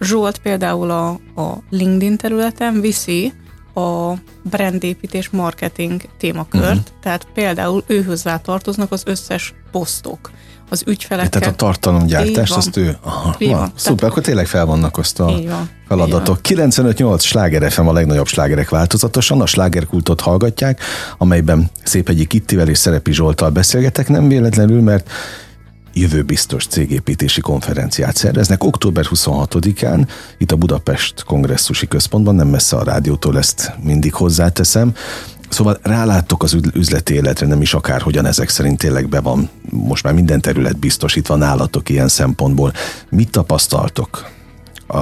Zsolt 0.00 0.38
például 0.38 0.90
a, 0.90 1.08
a 1.40 1.62
LinkedIn 1.70 2.16
területen 2.16 2.80
viszi 2.80 3.32
a 3.74 4.12
brandépítés 4.42 5.30
marketing 5.30 6.02
témakört, 6.18 6.64
uh-huh. 6.64 7.00
tehát 7.02 7.26
például 7.34 7.84
őhözzá 7.86 8.36
tartoznak 8.36 8.92
az 8.92 9.02
összes 9.06 9.54
posztok, 9.70 10.30
az 10.72 10.82
ügyfelekkel. 10.86 11.40
Tehát 11.40 11.54
a 11.54 11.56
tartalomgyártás, 11.56 12.50
azt 12.50 12.76
ő... 12.76 12.96
Aha, 13.02 13.36
van. 13.38 13.50
Van. 13.50 13.72
Szuper, 13.74 13.98
Tehát, 13.98 14.02
akkor 14.02 14.22
tényleg 14.22 14.46
fel 14.46 14.66
vannak 14.66 14.98
azt 14.98 15.20
a 15.20 15.24
van. 15.24 15.70
feladatok. 15.88 16.38
95-8 16.42 17.20
Sláger 17.20 17.72
FM 17.72 17.86
a 17.86 17.92
legnagyobb 17.92 18.26
slágerek 18.26 18.68
változatosan, 18.68 19.40
a 19.40 19.46
slágerkultot 19.46 20.20
hallgatják, 20.20 20.80
amelyben 21.18 21.70
Szépegyi 21.84 22.26
Kittivel 22.26 22.68
és 22.68 22.78
Szerepi 22.78 23.12
Zsoltal 23.12 23.50
beszélgetek, 23.50 24.08
nem 24.08 24.28
véletlenül, 24.28 24.80
mert 24.80 25.10
jövőbiztos 25.92 26.66
cégépítési 26.66 27.40
konferenciát 27.40 28.16
szerveznek 28.16 28.64
október 28.64 29.06
26-án, 29.10 30.08
itt 30.38 30.52
a 30.52 30.56
Budapest 30.56 31.22
kongresszusi 31.24 31.88
központban, 31.88 32.34
nem 32.34 32.48
messze 32.48 32.76
a 32.76 32.84
rádiótól 32.84 33.38
ezt 33.38 33.72
mindig 33.82 34.14
hozzáteszem. 34.14 34.94
Szóval 35.48 35.78
ráláttok 35.82 36.42
az 36.42 36.56
üzleti 36.74 37.14
életre, 37.14 37.46
nem 37.46 37.62
is 37.62 37.74
akárhogyan 37.74 38.26
ezek 38.26 38.48
szerint 38.48 38.78
tényleg 38.78 39.08
be 39.08 39.20
van, 39.20 39.50
most 39.70 40.04
már 40.04 40.14
minden 40.14 40.40
terület 40.40 40.78
biztosítva 40.78 41.36
nálatok 41.36 41.88
ilyen 41.88 42.08
szempontból. 42.08 42.72
Mit 43.10 43.30
tapasztaltok? 43.30 44.30
A, 44.86 44.98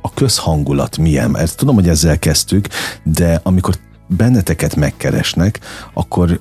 a 0.00 0.12
közhangulat 0.14 0.98
milyen? 0.98 1.30
Mert 1.30 1.56
tudom, 1.56 1.74
hogy 1.74 1.88
ezzel 1.88 2.18
kezdtük, 2.18 2.68
de 3.02 3.40
amikor 3.42 3.74
benneteket 4.06 4.76
megkeresnek, 4.76 5.60
akkor 5.94 6.40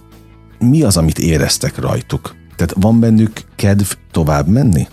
mi 0.60 0.82
az, 0.82 0.98
amit 0.98 1.20
éreztek 1.20 1.78
rajtuk? 1.78 2.36
Tehát 2.58 2.74
van 2.80 3.00
bennük 3.00 3.32
kedv 3.56 3.92
tovább 4.12 4.48
menni? 4.48 4.88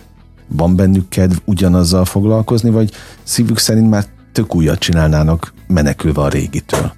Van 0.48 0.76
bennük 0.76 1.08
kedv 1.08 1.36
ugyanazzal 1.44 2.04
foglalkozni, 2.04 2.70
vagy 2.70 2.92
szívük 3.22 3.58
szerint 3.58 3.90
már 3.90 4.04
tök 4.32 4.54
újat 4.54 4.78
csinálnának 4.78 5.52
menekülve 5.66 6.22
a 6.22 6.28
régitől? 6.28 6.92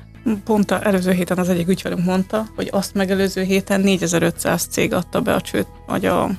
Pont 0.44 0.70
a 0.70 0.86
előző 0.86 1.12
héten 1.12 1.38
az 1.38 1.48
egyik 1.48 1.68
ügyfelünk 1.68 2.04
mondta, 2.04 2.46
hogy 2.56 2.68
azt 2.72 2.94
megelőző 2.94 3.42
héten 3.42 3.80
4500 3.80 4.66
cég 4.70 4.92
adta 4.92 5.20
be 5.20 5.34
a 5.34 5.40
csőd, 5.40 5.66
vagy 5.86 6.04
a, 6.04 6.30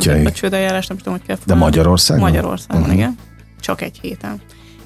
csőd, 0.00 0.26
a 0.26 0.32
csődeljárás, 0.32 0.86
nem 0.86 0.96
tudom, 0.96 1.12
hogy 1.12 1.26
kell 1.26 1.36
De 1.46 1.54
Magyarországon? 1.54 2.22
Magyarországon, 2.22 2.82
uh-huh. 2.82 2.96
igen. 2.96 3.16
Csak 3.60 3.80
egy 3.80 3.98
héten. 4.02 4.40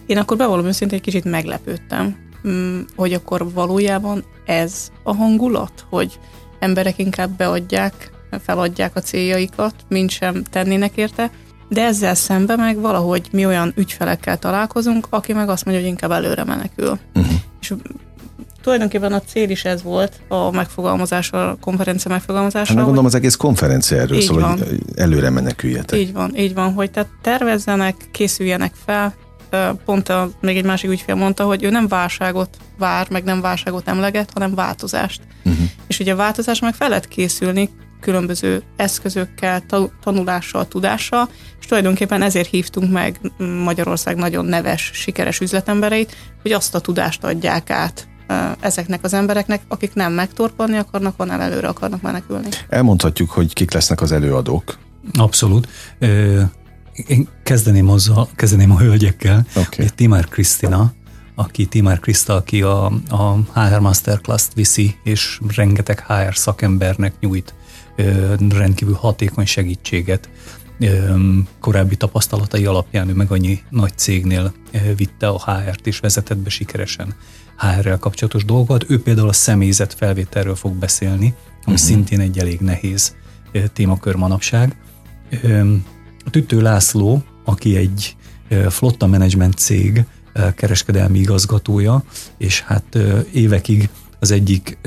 Én 0.06 0.18
akkor 0.18 0.36
bevallom 0.36 0.66
őszintén, 0.66 0.98
egy 0.98 1.04
kicsit 1.04 1.24
meglepődtem, 1.24 2.16
mm, 2.48 2.80
hogy 2.96 3.12
akkor 3.12 3.52
valójában 3.52 4.24
ez 4.46 4.90
a 5.02 5.14
hangulat, 5.14 5.86
hogy 5.90 6.18
emberek 6.58 6.98
inkább 6.98 7.30
beadják 7.30 8.13
feladják 8.44 8.96
a 8.96 9.00
céljaikat, 9.00 9.74
mint 9.88 10.10
sem 10.10 10.42
tennének 10.42 10.96
érte, 10.96 11.30
de 11.68 11.84
ezzel 11.84 12.14
szembe 12.14 12.56
meg 12.56 12.80
valahogy 12.80 13.28
mi 13.32 13.46
olyan 13.46 13.72
ügyfelekkel 13.76 14.38
találkozunk, 14.38 15.06
aki 15.10 15.32
meg 15.32 15.48
azt 15.48 15.64
mondja, 15.64 15.82
hogy 15.82 15.92
inkább 15.92 16.10
előre 16.10 16.44
menekül. 16.44 16.98
Uh-huh. 17.14 17.32
És 17.60 17.74
tulajdonképpen 18.62 19.12
a 19.12 19.20
cél 19.20 19.50
is 19.50 19.64
ez 19.64 19.82
volt 19.82 20.20
a 20.28 20.50
megfogalmazás, 20.50 21.30
a 21.30 21.56
konferencia 21.60 22.10
megfogalmazása. 22.10 22.72
Hát 22.72 22.82
gondolom 22.82 23.04
az 23.04 23.14
egész 23.14 23.34
konferencia 23.34 23.98
erről 23.98 24.20
szól, 24.20 24.40
van. 24.40 24.58
hogy 24.58 24.78
előre 24.96 25.30
meneküljetek. 25.30 25.98
Így 25.98 26.12
van, 26.12 26.36
így 26.36 26.54
van, 26.54 26.72
hogy 26.72 26.90
tehát 26.90 27.08
tervezzenek, 27.22 27.94
készüljenek 28.10 28.72
fel. 28.84 29.14
Pont 29.84 30.08
a, 30.08 30.30
még 30.40 30.56
egy 30.56 30.64
másik 30.64 30.90
ügyfél 30.90 31.14
mondta, 31.14 31.44
hogy 31.44 31.62
ő 31.62 31.70
nem 31.70 31.88
válságot 31.88 32.56
vár, 32.78 33.06
meg 33.10 33.24
nem 33.24 33.40
válságot 33.40 33.88
emleget, 33.88 34.30
hanem 34.34 34.54
változást. 34.54 35.20
Uh-huh. 35.44 35.66
És 35.86 35.98
ugye 35.98 36.12
a 36.12 36.16
változás 36.16 36.60
meg 36.60 36.74
fel 36.74 36.88
lehet 36.88 37.08
készülni, 37.08 37.70
különböző 38.04 38.62
eszközökkel, 38.76 39.62
tanulással, 40.02 40.68
tudással, 40.68 41.28
és 41.60 41.66
tulajdonképpen 41.66 42.22
ezért 42.22 42.48
hívtunk 42.48 42.92
meg 42.92 43.20
Magyarország 43.64 44.16
nagyon 44.16 44.44
neves, 44.44 44.90
sikeres 44.94 45.40
üzletembereit, 45.40 46.16
hogy 46.42 46.52
azt 46.52 46.74
a 46.74 46.80
tudást 46.80 47.24
adják 47.24 47.70
át 47.70 48.08
ezeknek 48.60 49.04
az 49.04 49.14
embereknek, 49.14 49.60
akik 49.68 49.94
nem 49.94 50.12
megtorpanni 50.12 50.76
akarnak, 50.76 51.14
hanem 51.16 51.40
előre 51.40 51.68
akarnak 51.68 52.02
menekülni. 52.02 52.48
Elmondhatjuk, 52.68 53.30
hogy 53.30 53.52
kik 53.52 53.72
lesznek 53.72 54.00
az 54.00 54.12
előadók. 54.12 54.78
Abszolút. 55.12 55.68
Én 57.06 57.28
kezdeném 57.42 57.88
azzal, 57.88 58.28
kezdeném 58.36 58.70
a 58.70 58.78
hölgyekkel. 58.78 59.46
Okay. 59.54 59.88
Timár 59.94 60.28
Krisztina, 60.28 60.92
aki 61.34 61.66
Timár 61.66 61.98
Kriszta, 61.98 62.34
aki 62.34 62.62
a, 62.62 62.84
a 63.08 63.36
HR 63.54 63.78
Masterclass-t 63.78 64.54
viszi, 64.54 64.96
és 65.04 65.40
rengeteg 65.56 66.04
HR 66.06 66.36
szakembernek 66.36 67.14
nyújt 67.20 67.54
rendkívül 68.48 68.94
hatékony 68.94 69.46
segítséget. 69.46 70.28
Korábbi 71.60 71.96
tapasztalatai 71.96 72.66
alapján 72.66 73.08
ő 73.08 73.12
meg 73.14 73.30
annyi 73.30 73.62
nagy 73.70 73.98
cégnél 73.98 74.54
vitte 74.96 75.28
a 75.28 75.42
HR-t 75.44 75.86
és 75.86 75.98
vezetett 75.98 76.38
be 76.38 76.50
sikeresen 76.50 77.14
HR-rel 77.58 77.98
kapcsolatos 77.98 78.44
dolgokat. 78.44 78.90
Ő 78.90 79.02
például 79.02 79.28
a 79.28 79.32
személyzet 79.32 79.94
felvételről 79.94 80.54
fog 80.54 80.74
beszélni, 80.74 81.26
ami 81.26 81.34
uh-huh. 81.58 81.76
szintén 81.76 82.20
egy 82.20 82.38
elég 82.38 82.60
nehéz 82.60 83.14
témakör 83.72 84.14
manapság. 84.14 84.76
Tütő 86.30 86.60
László, 86.60 87.22
aki 87.44 87.76
egy 87.76 88.16
flotta 88.68 89.06
menedzsment 89.06 89.58
cég 89.58 90.04
kereskedelmi 90.54 91.18
igazgatója, 91.18 92.02
és 92.38 92.60
hát 92.60 92.98
évekig 93.32 93.88
az 94.20 94.30
egyik 94.30 94.78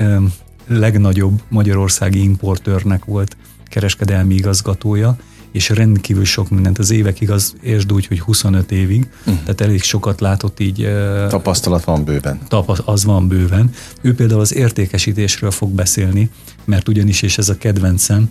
legnagyobb 0.68 1.42
magyarországi 1.48 2.22
importőrnek 2.22 3.04
volt 3.04 3.36
kereskedelmi 3.64 4.34
igazgatója, 4.34 5.16
és 5.52 5.68
rendkívül 5.68 6.24
sok 6.24 6.50
mindent 6.50 6.78
az 6.78 6.90
évekig, 6.90 7.30
az 7.30 7.54
értsd 7.62 7.92
úgy, 7.92 8.06
hogy 8.06 8.20
25 8.20 8.72
évig, 8.72 9.08
uh-huh. 9.18 9.40
tehát 9.40 9.60
elég 9.60 9.82
sokat 9.82 10.20
látott 10.20 10.60
így. 10.60 10.88
Tapasztalat 11.28 11.84
van 11.84 12.04
bőven. 12.04 12.40
Tapaszt, 12.48 12.82
az 12.84 13.04
van 13.04 13.28
bőven. 13.28 13.70
Ő 14.00 14.14
például 14.14 14.40
az 14.40 14.54
értékesítésről 14.54 15.50
fog 15.50 15.70
beszélni, 15.70 16.30
mert 16.64 16.88
ugyanis, 16.88 17.22
és 17.22 17.38
ez 17.38 17.48
a 17.48 17.58
kedvencem, 17.58 18.30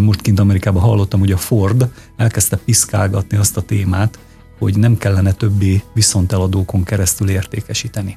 most 0.00 0.20
kint 0.20 0.40
Amerikában 0.40 0.82
hallottam, 0.82 1.20
hogy 1.20 1.32
a 1.32 1.36
Ford 1.36 1.88
elkezdte 2.16 2.56
piszkálgatni 2.56 3.36
azt 3.36 3.56
a 3.56 3.60
témát, 3.60 4.18
hogy 4.58 4.78
nem 4.78 4.96
kellene 4.96 5.32
többé 5.32 5.82
viszonteladókon 5.94 6.84
keresztül 6.84 7.28
értékesíteni. 7.28 8.16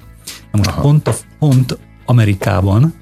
Na 0.52 0.58
most 0.58 0.80
pont, 0.80 1.08
a, 1.08 1.16
pont 1.40 1.78
Amerikában 2.06 2.94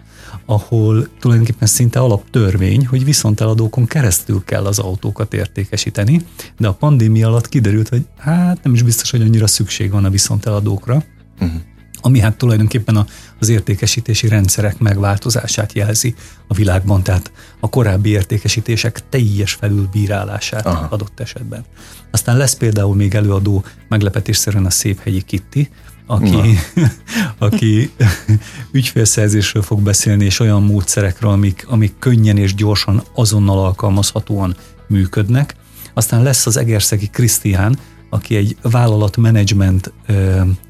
ahol 0.50 1.08
tulajdonképpen 1.20 1.68
szinte 1.68 2.00
alaptörvény, 2.00 2.88
hogy 2.88 3.04
viszonteladókon 3.04 3.86
keresztül 3.86 4.44
kell 4.44 4.66
az 4.66 4.80
autókat 4.80 5.34
értékesíteni, 5.34 6.26
de 6.58 6.68
a 6.68 6.74
pandémia 6.74 7.28
alatt 7.28 7.50
kiderült, 7.50 7.90
hogy 7.90 8.06
hát 8.18 8.64
nem 8.64 8.74
is 8.74 8.82
biztos, 8.82 9.12
hogy 9.12 9.22
annyira 9.22 9.48
szükség 9.48 9.92
van 9.92 10.06
a 10.06 10.10
viszonteladókra, 10.10 11.04
uh-huh. 11.40 11.62
ami 12.02 12.20
hát 12.20 12.38
tulajdonképpen 12.38 12.96
a, 12.96 13.06
az 13.40 13.50
értékesítési 13.50 14.28
rendszerek 14.28 14.78
megváltozását 14.78 15.74
jelzi 15.74 16.16
a 16.48 16.54
világban, 16.54 17.04
tehát 17.04 17.32
a 17.60 17.70
korábbi 17.70 18.10
értékesítések 18.10 19.10
teljes 19.10 19.54
felülbírálását 19.54 20.66
Aha. 20.66 20.88
adott 20.90 21.20
esetben. 21.20 21.66
Aztán 22.12 22.38
lesz 22.38 22.56
például 22.56 22.96
még 22.96 23.16
előadó 23.16 23.64
meglepetésszerűen 23.88 24.66
a 24.66 24.70
Széphegyi 24.70 25.22
Kitti, 25.22 25.70
aki, 26.08 26.58
aki 27.48 27.92
ügyfélszerzésről 28.72 29.64
fog 29.64 29.82
beszélni, 29.82 30.26
és 30.26 30.40
olyan 30.40 30.64
módszerekről, 30.64 31.32
amik, 31.32 31.66
amik 31.70 31.94
könnyen 32.00 32.38
és 32.38 32.56
gyorsan, 32.56 33.04
azonnal 33.16 33.60
alkalmazhatóan 33.60 34.56
működnek. 34.88 35.56
Aztán 35.94 36.24
lesz 36.24 36.46
az 36.46 36.58
Egerszegi 36.58 37.08
Krisztián, 37.08 37.78
aki 38.10 38.36
egy 38.36 38.58
vállalatmenedzsment 38.62 39.94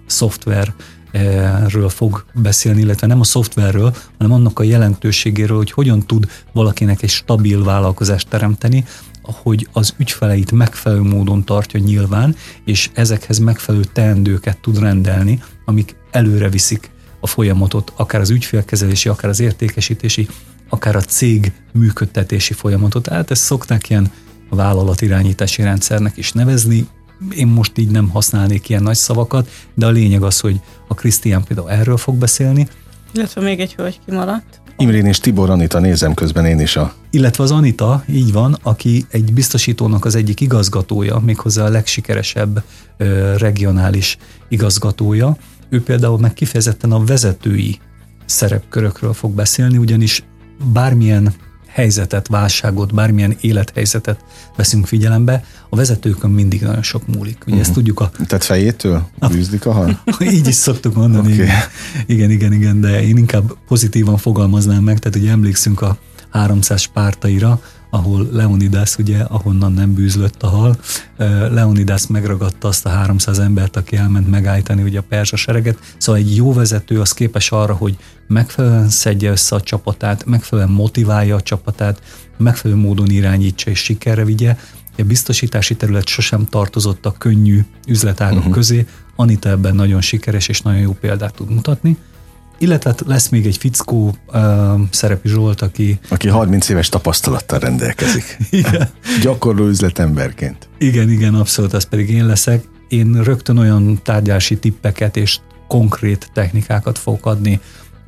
szoftver 0.06 0.74
ről 1.68 1.90
fog 1.90 2.26
beszélni, 2.34 2.82
illetve 2.82 3.08
nem 3.08 3.20
a 3.20 3.24
szoftverről, 3.24 3.96
hanem 4.18 4.34
annak 4.34 4.60
a 4.60 4.64
jelentőségéről, 4.64 5.58
hogy 5.58 5.72
hogyan 5.72 6.06
tud 6.06 6.30
valakinek 6.52 7.04
egy 7.04 7.10
stabil 7.10 7.64
vállalkozást 7.64 8.28
teremteni, 8.28 8.86
hogy 9.32 9.68
az 9.72 9.94
ügyfeleit 9.98 10.52
megfelelő 10.52 11.02
módon 11.02 11.44
tartja 11.44 11.80
nyilván, 11.80 12.36
és 12.66 12.90
ezekhez 12.94 13.38
megfelelő 13.38 13.84
teendőket 13.94 14.58
tud 14.58 14.80
rendelni, 14.80 15.44
amik 15.66 15.96
előre 16.12 16.50
viszik 16.50 16.90
a 17.20 17.28
folyamatot, 17.28 17.94
akár 17.96 18.22
az 18.22 18.30
ügyfélkezelési, 18.30 19.10
akár 19.10 19.30
az 19.30 19.40
értékesítési, 19.40 20.28
akár 20.70 20.96
a 20.96 21.02
cég 21.02 21.52
működtetési 21.74 22.54
folyamatot. 22.54 23.04
Tehát 23.04 23.32
ezt 23.32 23.44
szokták 23.44 23.90
ilyen 23.90 24.12
vállalatirányítási 24.50 25.62
rendszernek 25.62 26.18
is 26.18 26.32
nevezni, 26.32 26.88
én 27.36 27.48
most 27.48 27.78
így 27.78 27.92
nem 27.92 28.10
használnék 28.10 28.70
ilyen 28.70 28.84
nagy 28.84 28.96
szavakat, 28.96 29.50
de 29.74 29.86
a 29.86 29.90
lényeg 29.90 30.24
az, 30.24 30.40
hogy 30.40 30.60
a 30.88 30.94
Krisztián 30.94 31.44
például 31.44 31.70
erről 31.70 31.98
fog 31.98 32.16
beszélni. 32.16 32.68
Illetve 33.14 33.42
még 33.42 33.60
egy 33.60 33.76
hölgy 33.76 34.00
kimaradt. 34.06 34.62
Imrén 34.80 35.06
és 35.06 35.20
Tibor 35.20 35.50
Anita 35.50 35.80
nézem 35.80 36.14
közben 36.14 36.46
én 36.46 36.60
is 36.60 36.76
a... 36.76 36.94
Illetve 37.10 37.44
az 37.44 37.52
Anita, 37.52 38.04
így 38.10 38.32
van, 38.32 38.58
aki 38.62 39.06
egy 39.10 39.34
biztosítónak 39.34 40.06
az 40.06 40.16
egyik 40.16 40.42
igazgatója, 40.42 41.20
méghozzá 41.20 41.66
a 41.66 41.70
legsikeresebb 41.70 42.64
ö, 42.98 43.34
regionális 43.38 44.18
igazgatója. 44.48 45.38
Ő 45.70 45.84
például 45.84 46.20
meg 46.20 46.34
kifejezetten 46.34 46.92
a 46.92 47.04
vezetői 47.04 47.80
szerepkörökről 48.26 49.14
fog 49.14 49.32
beszélni, 49.32 49.78
ugyanis 49.78 50.24
bármilyen 50.74 51.34
helyzetet, 51.78 52.28
válságot, 52.28 52.94
bármilyen 52.94 53.38
élethelyzetet 53.42 54.20
veszünk 54.56 54.88
figyelembe, 54.88 55.44
a 55.70 55.76
vezetőkön 55.76 56.32
mindig 56.32 56.62
nagyon 56.62 56.84
sok 56.84 57.08
múlik. 57.08 57.38
Ugye 57.38 57.46
uh-huh. 57.46 57.60
ezt 57.60 57.70
mhm. 57.70 57.78
tudjuk 57.78 58.00
a... 58.00 58.12
Tehát 58.28 58.44
fejétől 58.44 59.08
bűzlik 59.32 59.66
a 59.66 59.72
hal? 59.72 60.02
Így 60.38 60.48
is 60.48 60.56
szoktuk 60.56 60.94
mondani. 60.94 61.34
Okay. 61.34 61.48
Igen, 62.06 62.32
igen, 62.32 62.54
igen, 62.54 62.82
de 62.82 63.02
én 63.04 63.18
inkább 63.18 63.54
pozitívan 63.68 64.18
fogalmaznám 64.18 64.84
meg, 64.84 65.00
tehát 65.00 65.18
ugye 65.18 65.32
emlékszünk 65.32 65.82
a 65.82 65.98
300 66.30 66.86
pártaira, 66.86 67.62
ahol 67.90 68.28
Leonidas 68.32 68.98
ugye, 68.98 69.20
ahonnan 69.20 69.74
nem 69.74 69.94
bűzlött 69.94 70.44
a 70.44 70.48
hal, 70.48 70.78
Leonidas 71.52 72.08
megragadta 72.08 72.68
azt 72.68 72.86
a 72.86 72.90
300 72.90 73.40
embert, 73.40 73.76
aki 73.76 73.96
elment 73.96 74.30
megállítani 74.30 74.82
ugye 74.82 75.00
a 75.00 75.06
perzsa 75.10 75.36
sereget, 75.36 75.78
szóval 75.98 76.22
egy 76.22 76.36
jó 76.36 76.54
vezető 76.54 77.00
az 77.00 77.12
képes 77.12 77.52
arra, 77.52 77.74
hogy 77.74 77.98
megfelelően 78.28 78.90
szedje 78.90 79.32
össze 79.32 79.56
a 79.56 79.62
csapatát, 79.62 80.26
megfelelően 80.26 80.74
motiválja 80.74 81.36
a 81.36 81.42
csapatát, 81.42 82.02
megfelelő 82.38 82.82
módon 82.82 83.10
irányítsa 83.10 83.70
és 83.70 83.80
sikerre 83.80 84.26
vigye, 84.26 84.58
a 84.98 85.04
biztosítási 85.04 85.76
terület 85.76 86.08
sosem 86.08 86.46
tartozott 86.46 87.06
a 87.06 87.16
könnyű 87.18 87.66
üzletágok 87.88 88.38
uh-huh. 88.38 88.54
közé, 88.54 88.86
Anita 89.16 89.50
ebben 89.50 89.76
nagyon 89.76 90.02
sikeres 90.02 90.48
és 90.48 90.62
nagyon 90.62 90.82
jó 90.82 90.92
példát 90.92 91.34
tud 91.34 91.50
mutatni. 91.50 91.98
Illetve 92.60 92.90
hát 92.90 93.04
lesz 93.06 93.30
még 93.30 93.46
egy 93.46 93.58
fickó 93.58 94.16
uh, 94.34 94.44
szerepi 94.90 95.28
Zsolt, 95.28 95.62
aki... 95.62 96.00
Aki 96.10 96.28
30 96.28 96.70
éves 96.70 96.90
tapasztalattal 96.90 97.60
rendelkezik. 97.60 98.38
igen. 98.50 98.90
Gyakorló 99.22 99.66
üzletemberként. 99.66 100.68
Igen, 100.78 101.10
igen, 101.10 101.36
abszolút, 101.36 101.74
az 101.74 101.84
pedig 101.84 102.10
én 102.10 102.26
leszek. 102.26 102.64
Én 102.88 103.24
rögtön 103.24 103.58
olyan 103.58 104.00
tárgyási 104.04 104.58
tippeket 104.58 105.18
és 105.18 105.40
konkrét 105.68 106.30
technikákat 106.34 106.98
fogok 106.98 107.26
adni, 107.26 107.60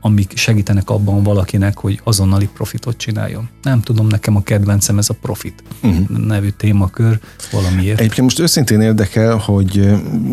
amik 0.01 0.38
segítenek 0.38 0.89
abban 0.89 1.24
valakinek, 1.24 1.77
hogy 1.77 2.01
azonnali 2.03 2.50
profitot 2.53 2.98
csináljon. 2.98 3.50
Nem 3.62 3.82
tudom, 3.82 4.08
nekem 4.08 4.36
a 4.36 4.44
kedvencem 4.44 4.98
ez 4.98 5.10
a 5.10 5.15
profit 5.22 5.63
uh-huh. 5.84 6.18
nevű 6.18 6.50
témakör 6.50 7.20
valamiért. 7.51 8.00
Egyébként 8.00 8.22
most 8.22 8.39
őszintén 8.39 8.82
érdekel, 8.82 9.36
hogy 9.36 9.89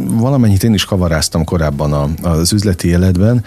valamennyit 0.06 0.62
én 0.62 0.74
is 0.74 0.84
kavaráztam 0.84 1.44
korábban 1.44 1.92
a, 1.92 2.28
az 2.28 2.52
üzleti 2.52 2.88
életben, 2.88 3.44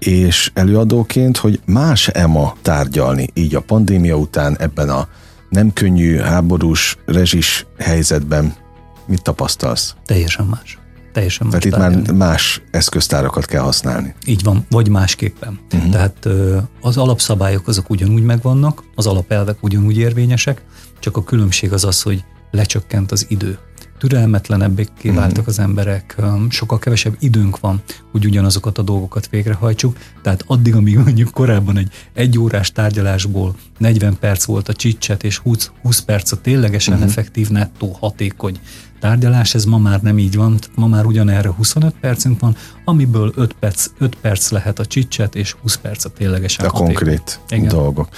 és 0.00 0.50
előadóként, 0.54 1.36
hogy 1.36 1.60
más 1.66 2.08
EMA 2.08 2.56
tárgyalni 2.62 3.28
így 3.34 3.54
a 3.54 3.60
pandémia 3.60 4.16
után 4.16 4.56
ebben 4.58 4.88
a 4.88 5.08
nem 5.48 5.72
könnyű, 5.72 6.16
háborús, 6.16 6.96
rezsis 7.06 7.66
helyzetben. 7.78 8.54
Mit 9.06 9.22
tapasztalsz? 9.22 9.94
Teljesen 10.06 10.46
más. 10.46 10.78
Teljesen 11.12 11.46
más. 11.46 11.62
Tehát 11.62 11.94
itt 11.94 12.06
már 12.06 12.12
más 12.12 12.62
eszköztárakat 12.70 13.44
kell 13.44 13.62
használni. 13.62 14.14
Így 14.26 14.42
van, 14.42 14.66
vagy 14.70 14.88
másképpen. 14.88 15.60
Uh-huh. 15.72 15.90
Tehát 15.90 16.28
az 16.80 16.96
alapszabályok 16.96 17.68
azok 17.68 17.90
ugyanúgy 17.90 18.22
megvannak, 18.22 18.82
az 18.94 19.06
alapelvek 19.06 19.62
ugyanúgy 19.62 19.98
érvényesek, 19.98 20.62
csak 20.98 21.16
a 21.16 21.24
különbség 21.24 21.72
az 21.72 21.84
az, 21.84 22.02
hogy 22.02 22.24
lecsökkent 22.50 23.12
az 23.12 23.26
idő 23.28 23.58
türelmetlenebbé 24.00 24.86
mhm. 25.02 25.14
váltak 25.14 25.46
az 25.46 25.58
emberek, 25.58 26.16
sokkal 26.48 26.78
kevesebb 26.78 27.16
időnk 27.18 27.60
van, 27.60 27.82
hogy 28.10 28.24
ugyanazokat 28.24 28.78
a 28.78 28.82
dolgokat 28.82 29.28
végrehajtsuk, 29.28 29.96
tehát 30.22 30.44
addig, 30.46 30.74
amíg 30.74 30.96
mondjuk 30.96 31.30
korábban 31.30 31.76
egy 31.76 31.90
egy 32.12 32.38
órás 32.38 32.72
tárgyalásból 32.72 33.54
40 33.78 34.18
perc 34.18 34.44
volt 34.44 34.68
a 34.68 34.72
csicset, 34.72 35.24
és 35.24 35.38
20, 35.38 35.70
20 35.82 36.00
perc 36.00 36.32
a 36.32 36.36
ténylegesen 36.36 36.94
uh-huh. 36.94 37.08
effektív, 37.08 37.48
nettó, 37.48 37.96
hatékony 38.00 38.58
tárgyalás, 39.00 39.54
ez 39.54 39.64
ma 39.64 39.78
már 39.78 40.00
nem 40.02 40.18
így 40.18 40.36
van, 40.36 40.58
ma 40.74 40.86
már 40.86 41.04
ugyanerre 41.04 41.48
25 41.48 41.94
percünk 42.00 42.40
van, 42.40 42.56
amiből 42.84 43.32
5 43.36 43.52
perc, 43.52 43.86
5 43.98 44.14
perc 44.14 44.50
lehet 44.50 44.78
a 44.78 44.86
csicset, 44.86 45.34
és 45.34 45.52
20 45.62 45.76
perc 45.76 46.04
a 46.04 46.08
ténylegesen 46.08 46.66
a 46.66 46.68
hatékony. 46.68 46.94
konkrét 46.94 47.40
Igen. 47.48 47.68
dolgok. 47.68 48.08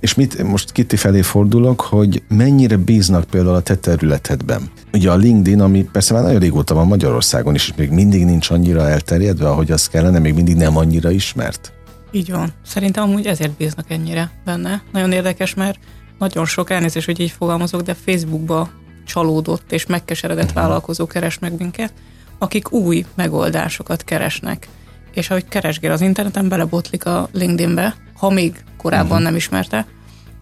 És 0.00 0.14
mit, 0.14 0.42
most 0.42 0.72
Kitty 0.72 0.96
felé 0.96 1.22
fordulok, 1.22 1.80
hogy 1.80 2.22
mennyire 2.28 2.76
bíznak 2.76 3.24
például 3.24 3.54
a 3.54 3.60
te 3.60 3.74
területedben? 3.74 4.70
Ugye 4.92 5.10
a 5.10 5.16
LinkedIn, 5.16 5.60
ami 5.60 5.88
persze 5.92 6.14
már 6.14 6.22
nagyon 6.22 6.40
régóta 6.40 6.74
van 6.74 6.86
Magyarországon 6.86 7.54
is, 7.54 7.68
és 7.68 7.74
még 7.76 7.90
mindig 7.90 8.24
nincs 8.24 8.50
annyira 8.50 8.88
elterjedve, 8.88 9.48
ahogy 9.48 9.70
az 9.70 9.88
kellene, 9.88 10.18
még 10.18 10.34
mindig 10.34 10.56
nem 10.56 10.76
annyira 10.76 11.10
ismert. 11.10 11.72
Így 12.10 12.30
van. 12.30 12.52
Szerintem 12.66 13.02
amúgy 13.02 13.26
ezért 13.26 13.52
bíznak 13.52 13.90
ennyire 13.90 14.30
benne. 14.44 14.82
Nagyon 14.92 15.12
érdekes, 15.12 15.54
mert 15.54 15.78
nagyon 16.18 16.46
sok 16.46 16.70
elnézést, 16.70 17.06
hogy 17.06 17.20
így 17.20 17.30
fogalmazok, 17.30 17.80
de 17.82 17.94
Facebookba 17.94 18.68
csalódott 19.04 19.72
és 19.72 19.86
megkeseredett 19.86 20.44
uh-huh. 20.44 20.62
vállalkozó 20.62 21.06
keres 21.06 21.38
meg 21.38 21.58
minket, 21.58 21.92
akik 22.38 22.72
új 22.72 23.04
megoldásokat 23.14 24.04
keresnek. 24.04 24.68
És 25.14 25.30
ahogy 25.30 25.48
keresgél 25.48 25.92
az 25.92 26.00
interneten, 26.00 26.48
belebotlik 26.48 27.06
a 27.06 27.28
LinkedInbe, 27.32 27.94
ha 28.16 28.30
még 28.30 28.64
korábban 28.76 29.10
uh-huh. 29.10 29.22
nem 29.22 29.36
ismerte, 29.36 29.86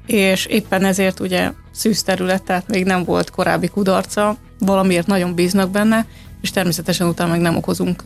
és 0.06 0.46
éppen 0.46 0.84
ezért 0.84 1.20
ugye 1.20 1.52
szűz 1.70 2.02
terület, 2.02 2.42
tehát 2.42 2.68
még 2.68 2.84
nem 2.84 3.04
volt 3.04 3.30
korábbi 3.30 3.68
kudarca, 3.68 4.36
valamiért 4.58 5.06
nagyon 5.06 5.34
bíznak 5.34 5.70
benne, 5.70 6.06
és 6.40 6.50
természetesen 6.50 7.08
utána 7.08 7.30
meg 7.30 7.40
nem 7.40 7.56
okozunk 7.56 8.02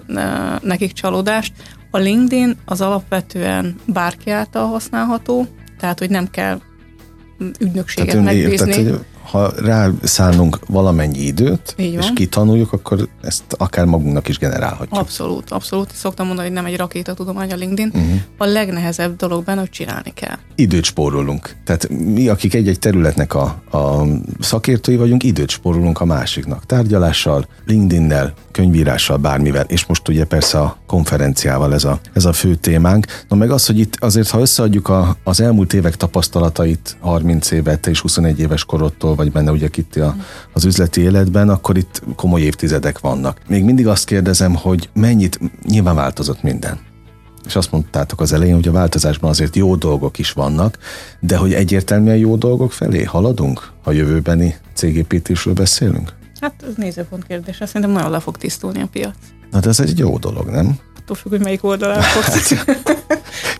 nekik 0.63 0.93
csalódást. 0.93 1.53
A 1.91 1.99
LinkedIn 1.99 2.57
az 2.65 2.81
alapvetően 2.81 3.77
bárki 3.87 4.31
által 4.31 4.67
használható, 4.67 5.47
tehát 5.79 5.99
hogy 5.99 6.11
nem 6.11 6.31
kell 6.31 6.61
ügynökséget 7.59 8.11
tehát 8.11 8.25
megbízni. 8.27 8.71
Tehát, 8.71 8.91
hogy 8.91 9.05
ha 9.31 9.53
rászállunk 9.57 10.59
valamennyi 10.67 11.19
időt, 11.19 11.75
és 11.77 12.11
kitanuljuk, 12.15 12.73
akkor 12.73 13.09
ezt 13.23 13.45
akár 13.49 13.85
magunknak 13.85 14.29
is 14.29 14.39
generálhatjuk. 14.39 15.01
Abszolút, 15.01 15.51
abszolút. 15.51 15.91
Szoktam 15.95 16.27
mondani, 16.27 16.47
hogy 16.47 16.57
nem 16.57 16.67
egy 16.67 16.77
rakétatudomány 16.77 17.53
a 17.53 17.57
LinkedIn. 17.57 17.91
Uh-huh. 17.95 18.21
A 18.37 18.45
legnehezebb 18.45 19.17
dolog 19.17 19.45
benne, 19.45 19.61
hogy 19.61 19.71
csinálni 19.71 20.13
kell. 20.15 20.37
Időt 20.55 20.85
spórolunk. 20.85 21.57
Tehát 21.65 21.89
mi, 21.89 22.29
akik 22.29 22.55
egy-egy 22.55 22.79
területnek 22.79 23.35
a, 23.35 23.43
a 23.71 24.07
szakértői 24.41 24.97
vagyunk, 24.97 25.23
időt 25.23 25.51
spórolunk 25.51 26.01
a 26.01 26.05
másiknak. 26.05 26.67
Tárgyalással, 26.67 27.47
LinkedIn-nel, 27.67 28.35
könyvírással, 28.51 29.17
bármivel, 29.17 29.65
és 29.69 29.87
most 29.87 30.09
ugye 30.09 30.25
persze 30.25 30.59
a 30.59 30.77
konferenciával 30.87 31.75
ez 31.75 31.85
a, 31.85 32.01
ez 32.13 32.25
a 32.25 32.33
fő 32.33 32.55
témánk. 32.55 33.07
Na 33.29 33.37
meg 33.37 33.51
az, 33.51 33.67
hogy 33.67 33.79
itt 33.79 33.97
azért, 34.01 34.31
ha 34.31 34.41
összeadjuk 34.41 34.89
a, 34.89 35.17
az 35.25 35.41
elmúlt 35.41 35.73
évek 35.73 35.97
tapasztalatait, 35.97 36.97
30 37.01 37.51
évet 37.51 37.87
és 37.87 38.01
21 38.01 38.41
éves 38.41 38.65
korodtól 38.65 39.15
vagy 39.17 39.33
benne 39.33 39.51
ugye 39.51 39.69
Kitti 39.69 40.01
a, 40.01 40.17
az 40.53 40.65
üzleti 40.65 41.01
életben, 41.01 41.49
akkor 41.49 41.77
itt 41.77 42.03
komoly 42.17 42.41
évtizedek 42.41 42.99
vannak. 42.99 43.41
Még 43.49 43.65
mindig 43.65 43.87
azt 43.87 44.05
kérdezem, 44.05 44.55
hogy 44.55 44.89
mennyit, 44.93 45.41
nyilván 45.65 45.95
változott 45.95 46.43
minden. 46.43 46.79
És 47.47 47.57
azt 47.57 47.73
mondtátok 47.73 48.21
az 48.21 48.33
elején, 48.33 48.55
hogy 48.55 48.69
a 48.69 48.73
változásban 48.73 49.31
azért 49.31 49.57
jó 49.57 49.77
dolgok 49.77 50.19
is 50.19 50.33
vannak, 50.33 50.79
de 51.21 51.37
hogy 51.37 51.53
egyértelműen 51.53 52.17
jó 52.17 52.37
dolgok 52.37 52.73
felé 52.73 53.03
haladunk, 53.03 53.71
ha 53.83 53.91
jövőbeni 53.91 54.57
cégépítésről 54.75 55.55
beszélünk? 55.55 56.13
Hát 56.41 56.65
ez 56.69 56.75
nézőpont 56.77 57.27
kérdése, 57.27 57.67
szerintem 57.67 57.91
nagyon 57.91 58.11
le 58.11 58.21
fog 58.21 58.37
tisztulni 58.37 58.81
a 58.81 58.89
piac. 58.93 59.15
Na 59.51 59.61
de 59.61 59.69
ez 59.69 59.81
egy 59.81 59.99
jó 59.99 60.19
dolog, 60.19 60.49
nem? 60.49 60.79
Attól 60.99 61.17
függ, 61.17 61.31
hogy 61.31 61.43
melyik 61.43 61.65
oldalán 61.65 62.03
fogsz. 62.03 62.55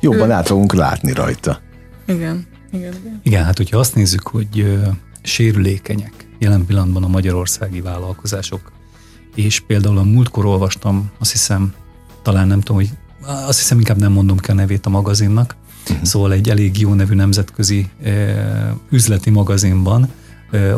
Jobban 0.01 0.31
át 0.31 0.47
fogunk 0.47 0.73
látni 0.73 1.13
rajta. 1.13 1.61
Igen. 2.07 2.47
Igen, 2.73 2.93
igen. 3.01 3.21
igen, 3.23 3.45
hát 3.45 3.57
hogyha 3.57 3.79
azt 3.79 3.95
nézzük, 3.95 4.29
hogy 4.29 4.79
sérülékenyek 5.27 6.29
jelen 6.39 6.67
pillanatban 6.67 7.05
a 7.05 7.09
magyarországi 7.09 7.81
vállalkozások. 7.81 8.73
És 9.35 9.61
például 9.61 9.99
a 9.99 10.03
múltkor 10.03 10.45
olvastam, 10.45 11.11
azt 11.19 11.31
hiszem 11.31 11.75
talán 12.23 12.47
nem 12.47 12.61
tudom, 12.61 12.77
hogy 12.77 12.91
azt 13.21 13.59
hiszem 13.59 13.79
inkább 13.79 13.99
nem 13.99 14.13
mondom 14.13 14.39
ki 14.39 14.51
a 14.51 14.55
nevét 14.55 14.87
a 14.87 14.91
magazinnak, 14.91 15.57
uh-huh. 15.83 16.05
szóval 16.05 16.33
egy 16.33 16.51
elég 16.51 16.79
jó 16.79 16.95
nevű 16.95 17.15
nemzetközi 17.15 17.91
üzleti 18.91 19.31
magazinban 19.31 20.13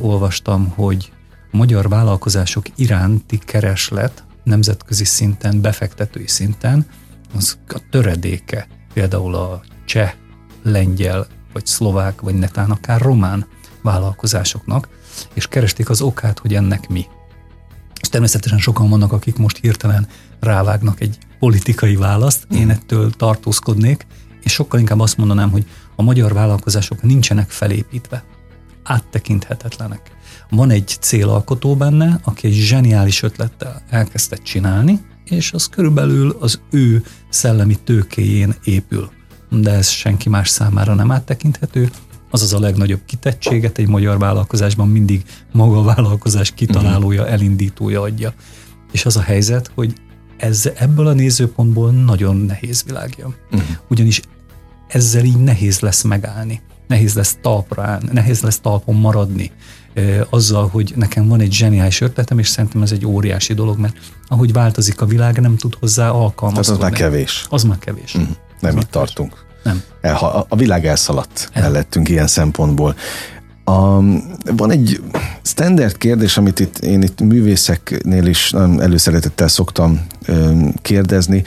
olvastam, 0.00 0.68
hogy 0.68 1.12
a 1.52 1.56
magyar 1.56 1.88
vállalkozások 1.88 2.66
iránti 2.76 3.38
kereslet 3.38 4.24
nemzetközi 4.42 5.04
szinten, 5.04 5.60
befektetői 5.60 6.26
szinten, 6.26 6.86
az 7.34 7.58
a 7.68 7.80
töredéke 7.90 8.66
például 8.92 9.34
a 9.34 9.62
cseh, 9.84 10.12
lengyel, 10.62 11.26
vagy 11.52 11.66
szlovák, 11.66 12.20
vagy 12.20 12.34
netán 12.34 12.70
akár 12.70 13.00
román 13.00 13.46
vállalkozásoknak, 13.88 14.88
és 15.34 15.46
keresték 15.46 15.90
az 15.90 16.00
okát, 16.00 16.38
hogy 16.38 16.54
ennek 16.54 16.88
mi. 16.88 17.06
És 18.00 18.08
természetesen 18.08 18.58
sokan 18.58 18.88
vannak, 18.88 19.12
akik 19.12 19.36
most 19.36 19.58
hirtelen 19.60 20.08
rávágnak 20.40 21.00
egy 21.00 21.18
politikai 21.38 21.96
választ, 21.96 22.46
én 22.50 22.64
mm. 22.64 22.70
ettől 22.70 23.10
tartózkodnék, 23.10 24.06
és 24.42 24.52
sokkal 24.52 24.80
inkább 24.80 25.00
azt 25.00 25.16
mondanám, 25.16 25.50
hogy 25.50 25.66
a 25.96 26.02
magyar 26.02 26.32
vállalkozások 26.32 27.02
nincsenek 27.02 27.50
felépítve, 27.50 28.24
áttekinthetetlenek. 28.82 30.10
Van 30.50 30.70
egy 30.70 30.96
célalkotó 31.00 31.76
benne, 31.76 32.20
aki 32.24 32.46
egy 32.46 32.52
zseniális 32.52 33.22
ötlettel 33.22 33.82
elkezdte 33.90 34.36
csinálni, 34.36 35.00
és 35.24 35.52
az 35.52 35.66
körülbelül 35.66 36.36
az 36.40 36.60
ő 36.70 37.04
szellemi 37.28 37.76
tőkéjén 37.84 38.54
épül. 38.64 39.10
De 39.50 39.70
ez 39.70 39.88
senki 39.88 40.28
más 40.28 40.48
számára 40.48 40.94
nem 40.94 41.10
áttekinthető, 41.10 41.90
azaz 42.30 42.52
a 42.52 42.60
legnagyobb 42.60 43.00
kitettséget 43.06 43.78
egy 43.78 43.88
magyar 43.88 44.18
vállalkozásban 44.18 44.88
mindig 44.88 45.24
maga 45.52 45.78
a 45.78 45.82
vállalkozás 45.82 46.50
kitalálója, 46.50 47.22
mhm. 47.22 47.32
elindítója 47.32 48.00
adja. 48.00 48.32
És 48.92 49.06
az 49.06 49.16
a 49.16 49.20
helyzet, 49.20 49.70
hogy 49.74 49.92
ez, 50.36 50.70
ebből 50.76 51.06
a 51.06 51.12
nézőpontból 51.12 51.90
nagyon 51.90 52.36
nehéz 52.36 52.82
világja. 52.86 53.34
Uh-huh. 53.50 53.68
Ugyanis 53.88 54.20
ezzel 54.88 55.24
így 55.24 55.36
nehéz 55.36 55.80
lesz 55.80 56.02
megállni, 56.02 56.60
nehéz 56.86 57.14
lesz 57.14 57.38
talpra 57.42 57.82
állni, 57.82 58.08
nehéz 58.12 58.40
lesz 58.40 58.58
talpon 58.58 58.94
maradni, 58.94 59.50
azzal, 60.30 60.68
hogy 60.68 60.92
nekem 60.96 61.28
van 61.28 61.40
egy 61.40 61.52
zseniális 61.52 62.00
ötletem, 62.00 62.38
és 62.38 62.48
szerintem 62.48 62.82
ez 62.82 62.92
egy 62.92 63.06
óriási 63.06 63.54
dolog, 63.54 63.78
mert 63.78 63.96
ahogy 64.28 64.52
változik 64.52 65.00
a 65.00 65.06
világ, 65.06 65.40
nem 65.40 65.56
tud 65.56 65.74
hozzá 65.80 66.10
alkalmazkodni. 66.10 66.80
Tehát 66.80 66.92
az 66.94 67.00
már 67.00 67.10
kevés. 67.10 67.46
Az 67.48 67.62
már 67.62 67.78
kevés. 67.78 68.14
Uh-huh. 68.14 68.36
Nem 68.60 68.76
az 68.76 68.82
itt 68.82 68.90
tartunk. 68.90 69.46
Nem. 69.62 69.82
El, 70.00 70.46
a 70.48 70.56
világ 70.56 70.86
elszaladt 70.86 71.48
El. 71.52 71.62
mellettünk 71.62 72.08
ilyen 72.08 72.26
szempontból. 72.26 72.94
A, 73.64 74.00
van 74.56 74.70
egy 74.70 75.00
standard 75.42 75.96
kérdés, 75.96 76.36
amit 76.36 76.60
itt, 76.60 76.78
én 76.78 77.02
itt 77.02 77.20
művészeknél 77.20 78.26
is 78.26 78.52
előszeretettel 78.78 79.48
szoktam 79.48 80.06
ö, 80.26 80.52
kérdezni, 80.82 81.44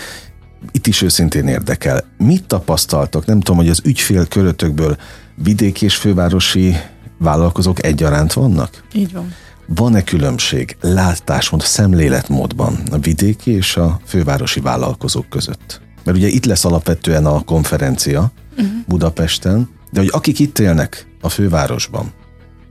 itt 0.71 0.88
is 0.88 1.02
őszintén 1.02 1.47
érdekel. 1.47 2.04
Mit 2.17 2.45
tapasztaltok? 2.45 3.26
Nem 3.26 3.39
tudom, 3.39 3.58
hogy 3.58 3.69
az 3.69 3.82
ügyfél 3.84 4.28
körötökből 4.28 4.97
vidéki 5.36 5.86
és 5.86 5.95
fővárosi 5.95 6.76
vállalkozók 7.17 7.84
egyaránt 7.84 8.34
vannak? 8.34 8.84
Így 8.93 9.13
van. 9.13 9.34
Van-e 9.67 10.04
különbség 10.04 10.78
látásmód, 10.82 11.62
szemléletmódban 11.62 12.80
a 12.91 12.97
vidéki 12.97 13.52
és 13.52 13.76
a 13.76 14.00
fővárosi 14.06 14.60
vállalkozók 14.60 15.30
között? 15.30 15.82
Mert 16.04 16.18
ugye 16.18 16.28
itt 16.28 16.46
lesz 16.46 16.66
alapvetően 16.66 17.26
a 17.26 17.44
konferencia 17.44 18.32
uh-huh. 18.52 18.72
Budapesten, 18.88 19.70
de 19.92 20.00
hogy 20.00 20.10
akik 20.12 20.40
itt 20.40 20.60
élnek 20.60 21.08
a 21.22 21.30
fővárosban, 21.30 22.12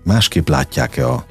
másképp 0.04 0.48
látják-e 0.48 1.08
a, 1.08 1.26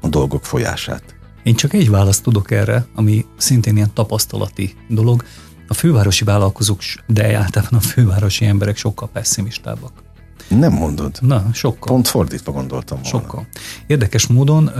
a 0.00 0.08
dolgok 0.08 0.44
folyását? 0.44 1.14
Én 1.42 1.54
csak 1.54 1.72
egy 1.72 1.90
választ 1.90 2.22
tudok 2.22 2.50
erre, 2.50 2.86
ami 2.94 3.24
szintén 3.36 3.76
ilyen 3.76 3.92
tapasztalati 3.94 4.74
dolog. 4.88 5.24
A 5.68 5.74
fővárosi 5.74 6.24
vállalkozók, 6.24 6.80
de 7.06 7.36
általában 7.36 7.78
a 7.78 7.82
fővárosi 7.82 8.44
emberek 8.44 8.76
sokkal 8.76 9.08
pessimistábbak. 9.12 10.03
Nem 10.58 10.72
mondod. 10.72 11.18
Na, 11.20 11.50
sokkal. 11.52 11.88
Pont 11.88 12.08
fordítva 12.08 12.52
gondoltam 12.52 12.98
volna. 13.02 13.18
Sokkal. 13.18 13.46
Érdekes 13.86 14.26
módon 14.26 14.70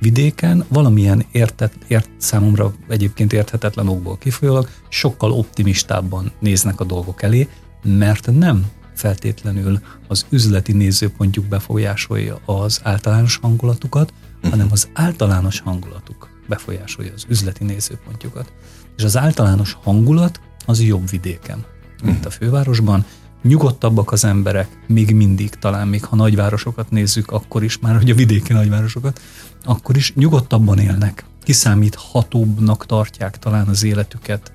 vidéken 0.00 0.64
valamilyen 0.68 1.24
értet, 1.32 1.72
ért, 1.86 2.08
számomra 2.18 2.72
egyébként 2.88 3.32
érthetetlen 3.32 3.88
okból 3.88 4.18
kifolyólag 4.18 4.68
sokkal 4.88 5.32
optimistábban 5.32 6.32
néznek 6.38 6.80
a 6.80 6.84
dolgok 6.84 7.22
elé, 7.22 7.48
mert 7.82 8.30
nem 8.38 8.66
feltétlenül 8.94 9.80
az 10.08 10.26
üzleti 10.28 10.72
nézőpontjuk 10.72 11.44
befolyásolja 11.44 12.38
az 12.44 12.80
általános 12.82 13.38
hangulatukat, 13.42 14.12
uh-huh. 14.36 14.50
hanem 14.50 14.68
az 14.70 14.88
általános 14.92 15.60
hangulatuk 15.60 16.28
befolyásolja 16.48 17.12
az 17.14 17.24
üzleti 17.28 17.64
nézőpontjukat. 17.64 18.52
És 18.96 19.04
az 19.04 19.16
általános 19.16 19.76
hangulat 19.82 20.40
az 20.66 20.82
jobb 20.82 21.10
vidéken, 21.10 21.64
mint 22.02 22.16
uh-huh. 22.16 22.26
a 22.26 22.30
fővárosban, 22.30 23.04
nyugodtabbak 23.42 24.12
az 24.12 24.24
emberek, 24.24 24.68
még 24.86 25.14
mindig, 25.14 25.50
talán 25.50 25.88
még 25.88 26.04
ha 26.04 26.16
nagyvárosokat 26.16 26.90
nézzük, 26.90 27.30
akkor 27.30 27.62
is, 27.62 27.78
már 27.78 27.96
hogy 27.96 28.10
a 28.10 28.14
vidéki 28.14 28.52
nagyvárosokat, 28.52 29.20
akkor 29.64 29.96
is 29.96 30.14
nyugodtabban 30.14 30.78
élnek, 30.78 31.24
kiszámíthatóbbnak 31.42 32.86
tartják 32.86 33.38
talán 33.38 33.68
az 33.68 33.82
életüket. 33.82 34.52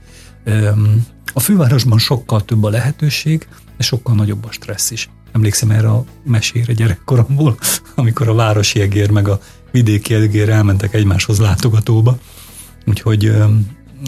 A 1.34 1.40
fővárosban 1.40 1.98
sokkal 1.98 2.46
több 2.46 2.64
a 2.64 2.70
lehetőség, 2.70 3.48
de 3.78 3.84
sokkal 3.84 4.16
nagyobb 4.16 4.46
a 4.46 4.52
stressz 4.52 4.92
is. 4.92 5.10
Emlékszem 5.32 5.72
erre 5.72 5.90
a 5.90 6.04
mesére 6.24 6.74
gyerekkoromból, 6.74 7.58
amikor 7.96 8.28
a 8.28 8.34
városi 8.34 8.82
egér 8.82 9.10
meg 9.10 9.28
a 9.28 9.40
vidéki 9.72 10.14
egér 10.14 10.50
elmentek 10.50 10.94
egymáshoz 10.94 11.40
látogatóba. 11.40 12.18
Úgyhogy 12.86 13.34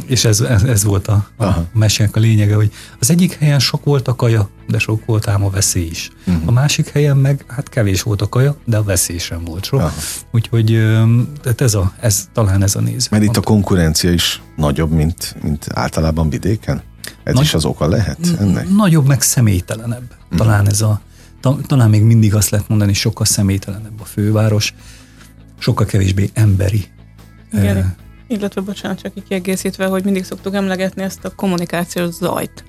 és 0.06 0.26
ez, 0.26 0.42
ez, 0.42 0.64
ez 0.64 0.84
volt 0.84 1.08
a, 1.08 1.28
a 1.38 1.46
mesének 1.74 2.16
a 2.16 2.20
lényege, 2.20 2.56
hogy 2.56 2.72
az 3.00 3.10
egyik 3.10 3.34
helyen 3.34 3.60
sok 3.60 3.84
volt 3.84 4.08
a 4.08 4.16
kaja, 4.16 4.50
de 4.68 4.80
sok 4.80 5.06
volt 5.06 5.28
ám 5.28 5.44
a 5.44 5.50
veszély 5.50 5.88
is. 5.90 6.10
Uh-huh. 6.28 6.44
A 6.46 6.52
másik 6.52 6.90
helyen 6.90 7.18
meg 7.18 7.46
hát 7.48 7.70
kevés 7.70 8.02
volt 8.02 8.22
a 8.22 8.30
kaja, 8.30 8.58
de 8.66 8.78
a 8.78 8.84
veszély 8.84 9.18
sem 9.18 9.44
volt 9.44 9.66
sok. 9.66 9.80
Aha. 9.80 9.94
Úgyhogy 10.32 10.66
tehát 11.42 11.62
ez, 11.62 11.74
a, 11.74 11.94
ez 12.00 12.30
talán 12.34 12.64
ez 12.64 12.76
a 12.76 12.80
néző. 12.80 13.08
Mert 13.12 13.24
itt 13.24 13.38
a 13.38 13.42
konkurencia 13.42 14.12
is 14.12 14.42
nagyobb, 14.56 14.92
mint, 14.92 15.36
mint 15.42 15.68
általában 15.74 16.30
vidéken? 16.30 16.82
Ez 17.24 17.34
Nagy, 17.34 17.44
is 17.44 17.54
az 17.54 17.66
oka 17.66 17.88
lehet 17.88 18.20
ennek? 18.40 18.70
Nagyobb, 18.70 19.08
meg 19.08 19.22
személytelenebb. 19.22 20.12
Uh-huh. 20.24 20.38
Talán 20.38 20.68
ez 20.68 20.82
a, 20.82 21.02
talán 21.68 21.90
még 21.90 22.04
mindig 22.04 22.36
azt 22.36 22.50
lehet 22.50 22.68
mondani, 22.68 22.94
sokkal 22.94 23.26
személytelenebb 23.26 24.02
a 24.02 24.06
főváros, 24.06 24.74
sokkal 25.58 25.86
kevésbé 25.86 26.30
emberi. 26.34 26.86
Igen. 27.54 27.96
Illetve, 28.28 28.62
bocsánat, 28.62 29.02
csak 29.02 29.14
kiegészítve, 29.28 29.86
hogy 29.86 30.04
mindig 30.04 30.24
szoktuk 30.24 30.54
emlegetni 30.54 31.04
ezt 31.04 31.26
a 31.26 31.36
kommunikációs 31.36 32.14
zajt. 32.14 32.64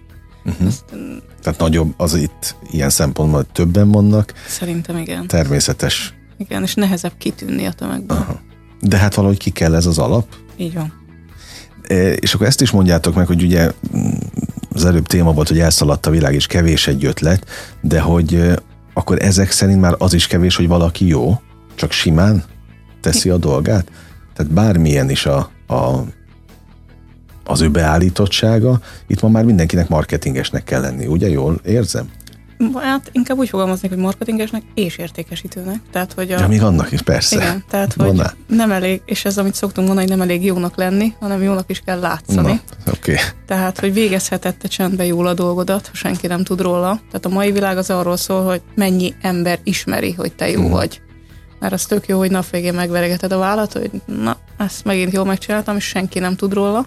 Uh-huh. 0.45 0.67
Ezt, 0.67 0.85
Tehát 1.43 1.59
nagyobb 1.59 1.95
az 1.97 2.15
itt 2.15 2.57
ilyen 2.71 2.91
szempontból, 2.91 3.47
többen 3.53 3.91
vannak. 3.91 4.33
Szerintem 4.47 4.97
igen. 4.97 5.27
Természetes. 5.27 6.15
Igen, 6.37 6.63
és 6.63 6.75
nehezebb 6.75 7.13
kitűnni 7.19 7.67
a 7.67 7.73
tömegben. 7.73 8.17
Aha. 8.17 8.41
De 8.81 8.97
hát 8.97 9.15
valahogy 9.15 9.39
ki 9.39 9.51
kell 9.51 9.75
ez 9.75 9.87
az 9.87 9.99
alap. 9.99 10.27
Így 10.57 10.75
van. 10.75 10.93
E, 11.83 12.13
és 12.13 12.35
akkor 12.35 12.47
ezt 12.47 12.61
is 12.61 12.71
mondjátok 12.71 13.15
meg, 13.15 13.27
hogy 13.27 13.43
ugye 13.43 13.73
mm, 13.97 14.11
az 14.75 14.85
előbb 14.85 15.07
téma 15.07 15.33
volt, 15.33 15.49
hogy 15.49 15.59
elszaladt 15.59 16.07
a 16.07 16.11
világ, 16.11 16.35
és 16.35 16.47
kevés 16.47 16.87
egy 16.87 17.05
ötlet, 17.05 17.47
de 17.81 18.01
hogy 18.01 18.35
e, 18.35 18.59
akkor 18.93 19.23
ezek 19.23 19.51
szerint 19.51 19.81
már 19.81 19.95
az 19.99 20.15
is 20.15 20.27
kevés, 20.27 20.57
hogy 20.57 20.69
valaki 20.69 21.07
jó, 21.07 21.41
csak 21.75 21.93
simán 21.93 22.45
teszi 23.01 23.31
a 23.31 23.37
dolgát? 23.37 23.91
Tehát 24.39 24.53
bármilyen 24.53 25.11
is 25.11 25.27
a, 25.27 25.51
a, 25.67 26.05
az 27.45 27.61
ő 27.61 27.71
beállítottsága, 27.71 28.81
itt 29.07 29.21
ma 29.21 29.29
már 29.29 29.45
mindenkinek 29.45 29.89
marketingesnek 29.89 30.65
kell 30.65 30.81
lenni, 30.81 31.07
ugye? 31.07 31.29
Jól 31.29 31.61
érzem? 31.65 32.11
Hát 32.75 33.11
inkább 33.13 33.39
úgy 33.39 33.49
fogalmaznék, 33.49 33.91
hogy 33.91 34.01
marketingesnek 34.01 34.63
és 34.75 34.97
értékesítőnek. 34.97 35.81
Tehát, 35.93 36.13
hogy 36.13 36.33
a... 36.33 36.39
Ja, 36.39 36.49
még 36.49 36.63
annak 36.63 36.93
is, 36.93 37.03
persze. 37.03 37.37
Igen, 37.37 37.65
tehát, 37.71 37.93
hogy 37.93 38.17
Van 38.17 38.31
nem 38.47 38.71
elég, 38.71 39.03
és 39.05 39.25
ez, 39.25 39.39
amit 39.39 39.55
szoktunk 39.55 39.87
mondani, 39.87 40.09
hogy 40.09 40.19
nem 40.19 40.29
elég 40.29 40.45
jónak 40.45 40.77
lenni, 40.77 41.15
hanem 41.21 41.43
jónak 41.43 41.71
is 41.71 41.83
kell 41.85 42.01
látszani. 42.01 42.61
Na, 42.85 42.93
okay. 42.93 43.17
Tehát, 43.47 43.81
hogy 43.81 43.93
végezhetette 43.93 44.69
csendben 44.69 45.07
jól 45.07 45.27
a 45.27 45.35
dolgodat, 45.35 45.87
ha 45.87 45.95
senki 45.95 46.27
nem 46.27 46.45
tud 46.45 46.61
róla. 46.61 47.01
Tehát 47.07 47.25
a 47.25 47.29
mai 47.29 47.53
világ 47.53 47.77
az 47.77 47.91
arról 47.91 48.17
szól, 48.17 48.45
hogy 48.45 48.63
mennyi 48.75 49.15
ember 49.21 49.59
ismeri, 49.63 50.13
hogy 50.13 50.33
te 50.33 50.51
jó 50.51 50.61
hmm. 50.61 50.71
vagy 50.71 51.01
mert 51.59 51.73
az 51.73 51.87
tök 51.87 52.07
jó, 52.07 52.19
hogy 52.19 52.31
nap 52.31 52.51
végén 52.51 52.75
megveregeted 52.75 53.33
a 53.33 53.39
vállat, 53.39 53.73
hogy 53.73 53.91
na, 54.05 54.37
ezt 54.57 54.85
megint 54.85 55.13
jól 55.13 55.25
megcsináltam, 55.25 55.77
és 55.77 55.85
senki 55.85 56.19
nem 56.19 56.37
tud 56.37 56.53
róla. 56.53 56.87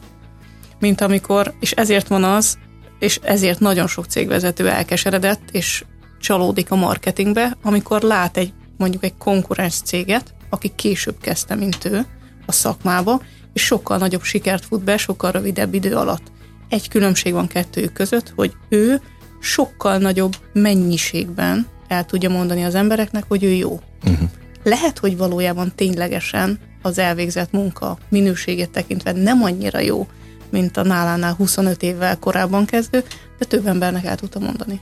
Mint 0.79 1.01
amikor, 1.01 1.53
és 1.59 1.71
ezért 1.71 2.07
van 2.07 2.23
az, 2.23 2.57
és 2.99 3.19
ezért 3.23 3.59
nagyon 3.59 3.87
sok 3.87 4.05
cégvezető 4.05 4.69
elkeseredett, 4.69 5.41
és 5.51 5.83
csalódik 6.19 6.71
a 6.71 6.75
marketingbe, 6.75 7.57
amikor 7.61 8.01
lát 8.01 8.37
egy 8.37 8.53
mondjuk 8.77 9.03
egy 9.03 9.17
konkurens 9.17 9.75
céget, 9.75 10.33
aki 10.49 10.71
később 10.75 11.17
kezdte, 11.21 11.55
mint 11.55 11.85
ő 11.85 12.05
a 12.45 12.51
szakmába, 12.51 13.21
és 13.53 13.63
sokkal 13.63 13.97
nagyobb 13.97 14.23
sikert 14.23 14.65
fut 14.65 14.83
be, 14.83 14.97
sokkal 14.97 15.31
rövidebb 15.31 15.73
idő 15.73 15.95
alatt. 15.95 16.31
Egy 16.69 16.87
különbség 16.87 17.33
van 17.33 17.47
kettőjük 17.47 17.93
között, 17.93 18.33
hogy 18.35 18.53
ő 18.69 19.01
sokkal 19.39 19.97
nagyobb 19.97 20.35
mennyiségben 20.53 21.67
el 21.87 22.05
tudja 22.05 22.29
mondani 22.29 22.63
az 22.63 22.75
embereknek, 22.75 23.23
hogy 23.27 23.43
ő 23.43 23.49
jó. 23.49 23.79
Uh-huh. 24.03 24.29
Lehet, 24.63 24.99
hogy 24.99 25.17
valójában 25.17 25.71
ténylegesen 25.75 26.59
az 26.81 26.97
elvégzett 26.97 27.51
munka 27.51 27.97
minőségét 28.09 28.69
tekintve 28.69 29.11
nem 29.11 29.43
annyira 29.43 29.79
jó, 29.79 30.07
mint 30.49 30.77
a 30.77 30.83
nálánál 30.83 31.33
25 31.33 31.83
évvel 31.83 32.19
korábban 32.19 32.65
kezdő, 32.65 33.03
de 33.39 33.45
több 33.45 33.67
embernek 33.67 34.05
el 34.05 34.15
tudta 34.15 34.39
mondani. 34.39 34.81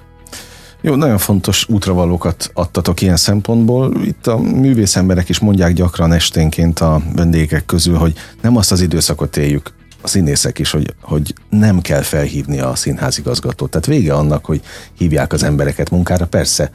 Jó, 0.82 0.96
nagyon 0.96 1.18
fontos 1.18 1.70
útravalókat 1.70 2.50
adtatok 2.54 3.02
ilyen 3.02 3.18
szempontból. 3.18 4.06
Itt 4.06 4.28
a 4.28 4.38
művész 4.38 4.96
emberek 4.96 5.30
is 5.30 5.40
mondják 5.40 5.74
gyakran 5.74 6.12
esténként 6.12 6.80
a 6.80 7.02
vendégek 7.16 7.66
közül, 7.66 7.98
hogy 7.98 8.14
nem 8.42 8.56
azt 8.56 8.72
az 8.72 8.82
időszakot 8.82 9.38
éljük, 9.38 9.74
a 10.02 10.08
színészek 10.08 10.60
is, 10.60 10.72
hogy, 10.72 10.94
hogy 11.02 11.34
nem 11.50 11.82
kell 11.82 12.02
felhívni 12.02 12.60
a 12.60 12.76
színházigazgatót. 12.76 13.70
Tehát 13.70 13.86
vége 13.86 14.14
annak, 14.14 14.46
hogy 14.46 14.62
hívják 14.98 15.34
az 15.34 15.44
embereket 15.44 15.90
munkára. 15.90 16.28
Persze, 16.28 16.72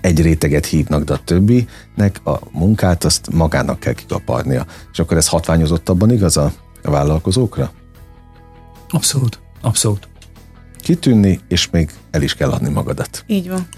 egy 0.00 0.22
réteget 0.22 0.66
hívnak, 0.66 1.04
de 1.04 1.12
a 1.12 1.20
többinek 1.24 2.20
a 2.24 2.38
munkát 2.50 3.04
azt 3.04 3.32
magának 3.32 3.80
kell 3.80 3.92
kikaparnia. 3.92 4.66
És 4.92 4.98
akkor 4.98 5.16
ez 5.16 5.28
hatványozottabban 5.28 6.10
igaz 6.10 6.36
a, 6.36 6.52
a 6.82 6.90
vállalkozókra? 6.90 7.70
Abszolút, 8.88 9.40
abszolút 9.60 10.08
kitűnni, 10.86 11.40
és 11.48 11.70
még 11.70 11.90
el 12.10 12.22
is 12.22 12.34
kell 12.34 12.50
adni 12.50 12.68
magadat. 12.68 13.24
Így 13.26 13.48
van. 13.48 13.68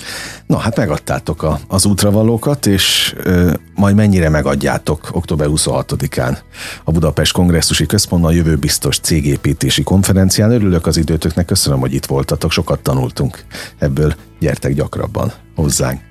Na, 0.47 0.59
hát 0.59 0.77
megadtátok 0.77 1.43
a, 1.43 1.61
az 1.69 1.85
útravalókat, 1.87 2.67
és 2.67 3.15
ö, 3.23 3.53
majd 3.75 3.95
mennyire 3.95 4.29
megadjátok 4.29 5.09
október 5.13 5.47
26-án 5.51 6.39
a 6.85 6.91
Budapest 6.91 7.33
Kongresszusi 7.33 7.87
Központban 7.87 8.31
a 8.31 8.35
jövő 8.35 8.57
biztos 8.57 8.99
cégépítési 8.99 9.83
konferencián. 9.83 10.51
Örülök 10.51 10.87
az 10.87 10.97
időtöknek, 10.97 11.47
köszönöm, 11.47 11.81
hogy 11.81 11.95
itt 11.95 12.07
voltatok, 12.07 12.51
sokat 12.51 12.81
tanultunk 12.81 13.45
ebből, 13.79 14.15
gyertek 14.39 14.75
gyakrabban 14.75 15.33
hozzánk. 15.55 16.08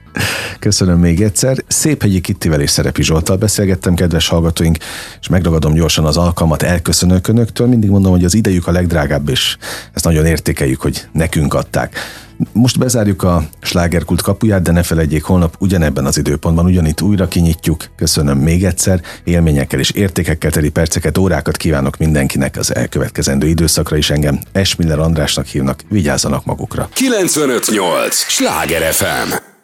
Köszönöm 0.59 0.99
még 0.99 1.21
egyszer. 1.21 1.63
Szép 1.67 2.01
hegyi 2.01 2.21
Kittivel 2.21 2.61
és 2.61 2.69
Szerepi 2.69 3.03
Zsoltal 3.03 3.37
beszélgettem, 3.37 3.95
kedves 3.95 4.27
hallgatóink, 4.27 4.77
és 5.21 5.27
megragadom 5.27 5.73
gyorsan 5.73 6.05
az 6.05 6.17
alkalmat, 6.17 6.63
elköszönök 6.63 7.27
önöktől. 7.27 7.67
Mindig 7.67 7.89
mondom, 7.89 8.11
hogy 8.11 8.23
az 8.23 8.33
idejük 8.33 8.67
a 8.67 8.71
legdrágább, 8.71 9.29
és 9.29 9.57
ezt 9.93 10.05
nagyon 10.05 10.25
értékeljük, 10.25 10.81
hogy 10.81 11.07
nekünk 11.11 11.53
adták. 11.53 11.95
Most 12.53 12.79
bezárjuk 12.79 13.23
a 13.23 13.43
slágerkult 13.61 14.21
kapuját, 14.21 14.61
de 14.61 14.71
ne 14.71 14.83
felejtjék, 14.83 15.23
holnap 15.23 15.55
ugyanebben 15.59 16.05
az 16.05 16.17
időpontban 16.17 16.65
ugyanitt 16.65 17.01
újra 17.01 17.27
kinyitjuk. 17.27 17.85
Köszönöm 17.95 18.37
még 18.37 18.63
egyszer, 18.63 19.01
élményekkel 19.23 19.79
és 19.79 19.89
értékekkel 19.89 20.51
teli 20.51 20.69
perceket, 20.69 21.17
órákat 21.17 21.57
kívánok 21.57 21.97
mindenkinek 21.97 22.57
az 22.57 22.75
elkövetkezendő 22.75 23.47
időszakra 23.47 23.97
is 23.97 24.09
engem 24.09 24.39
Esmiller 24.51 24.99
Andrásnak 24.99 25.45
hívnak, 25.45 25.81
vigyázzanak 25.89 26.45
magukra. 26.45 26.89
958! 26.93 28.15
Sláger 28.15 28.93
FM! 28.93 29.56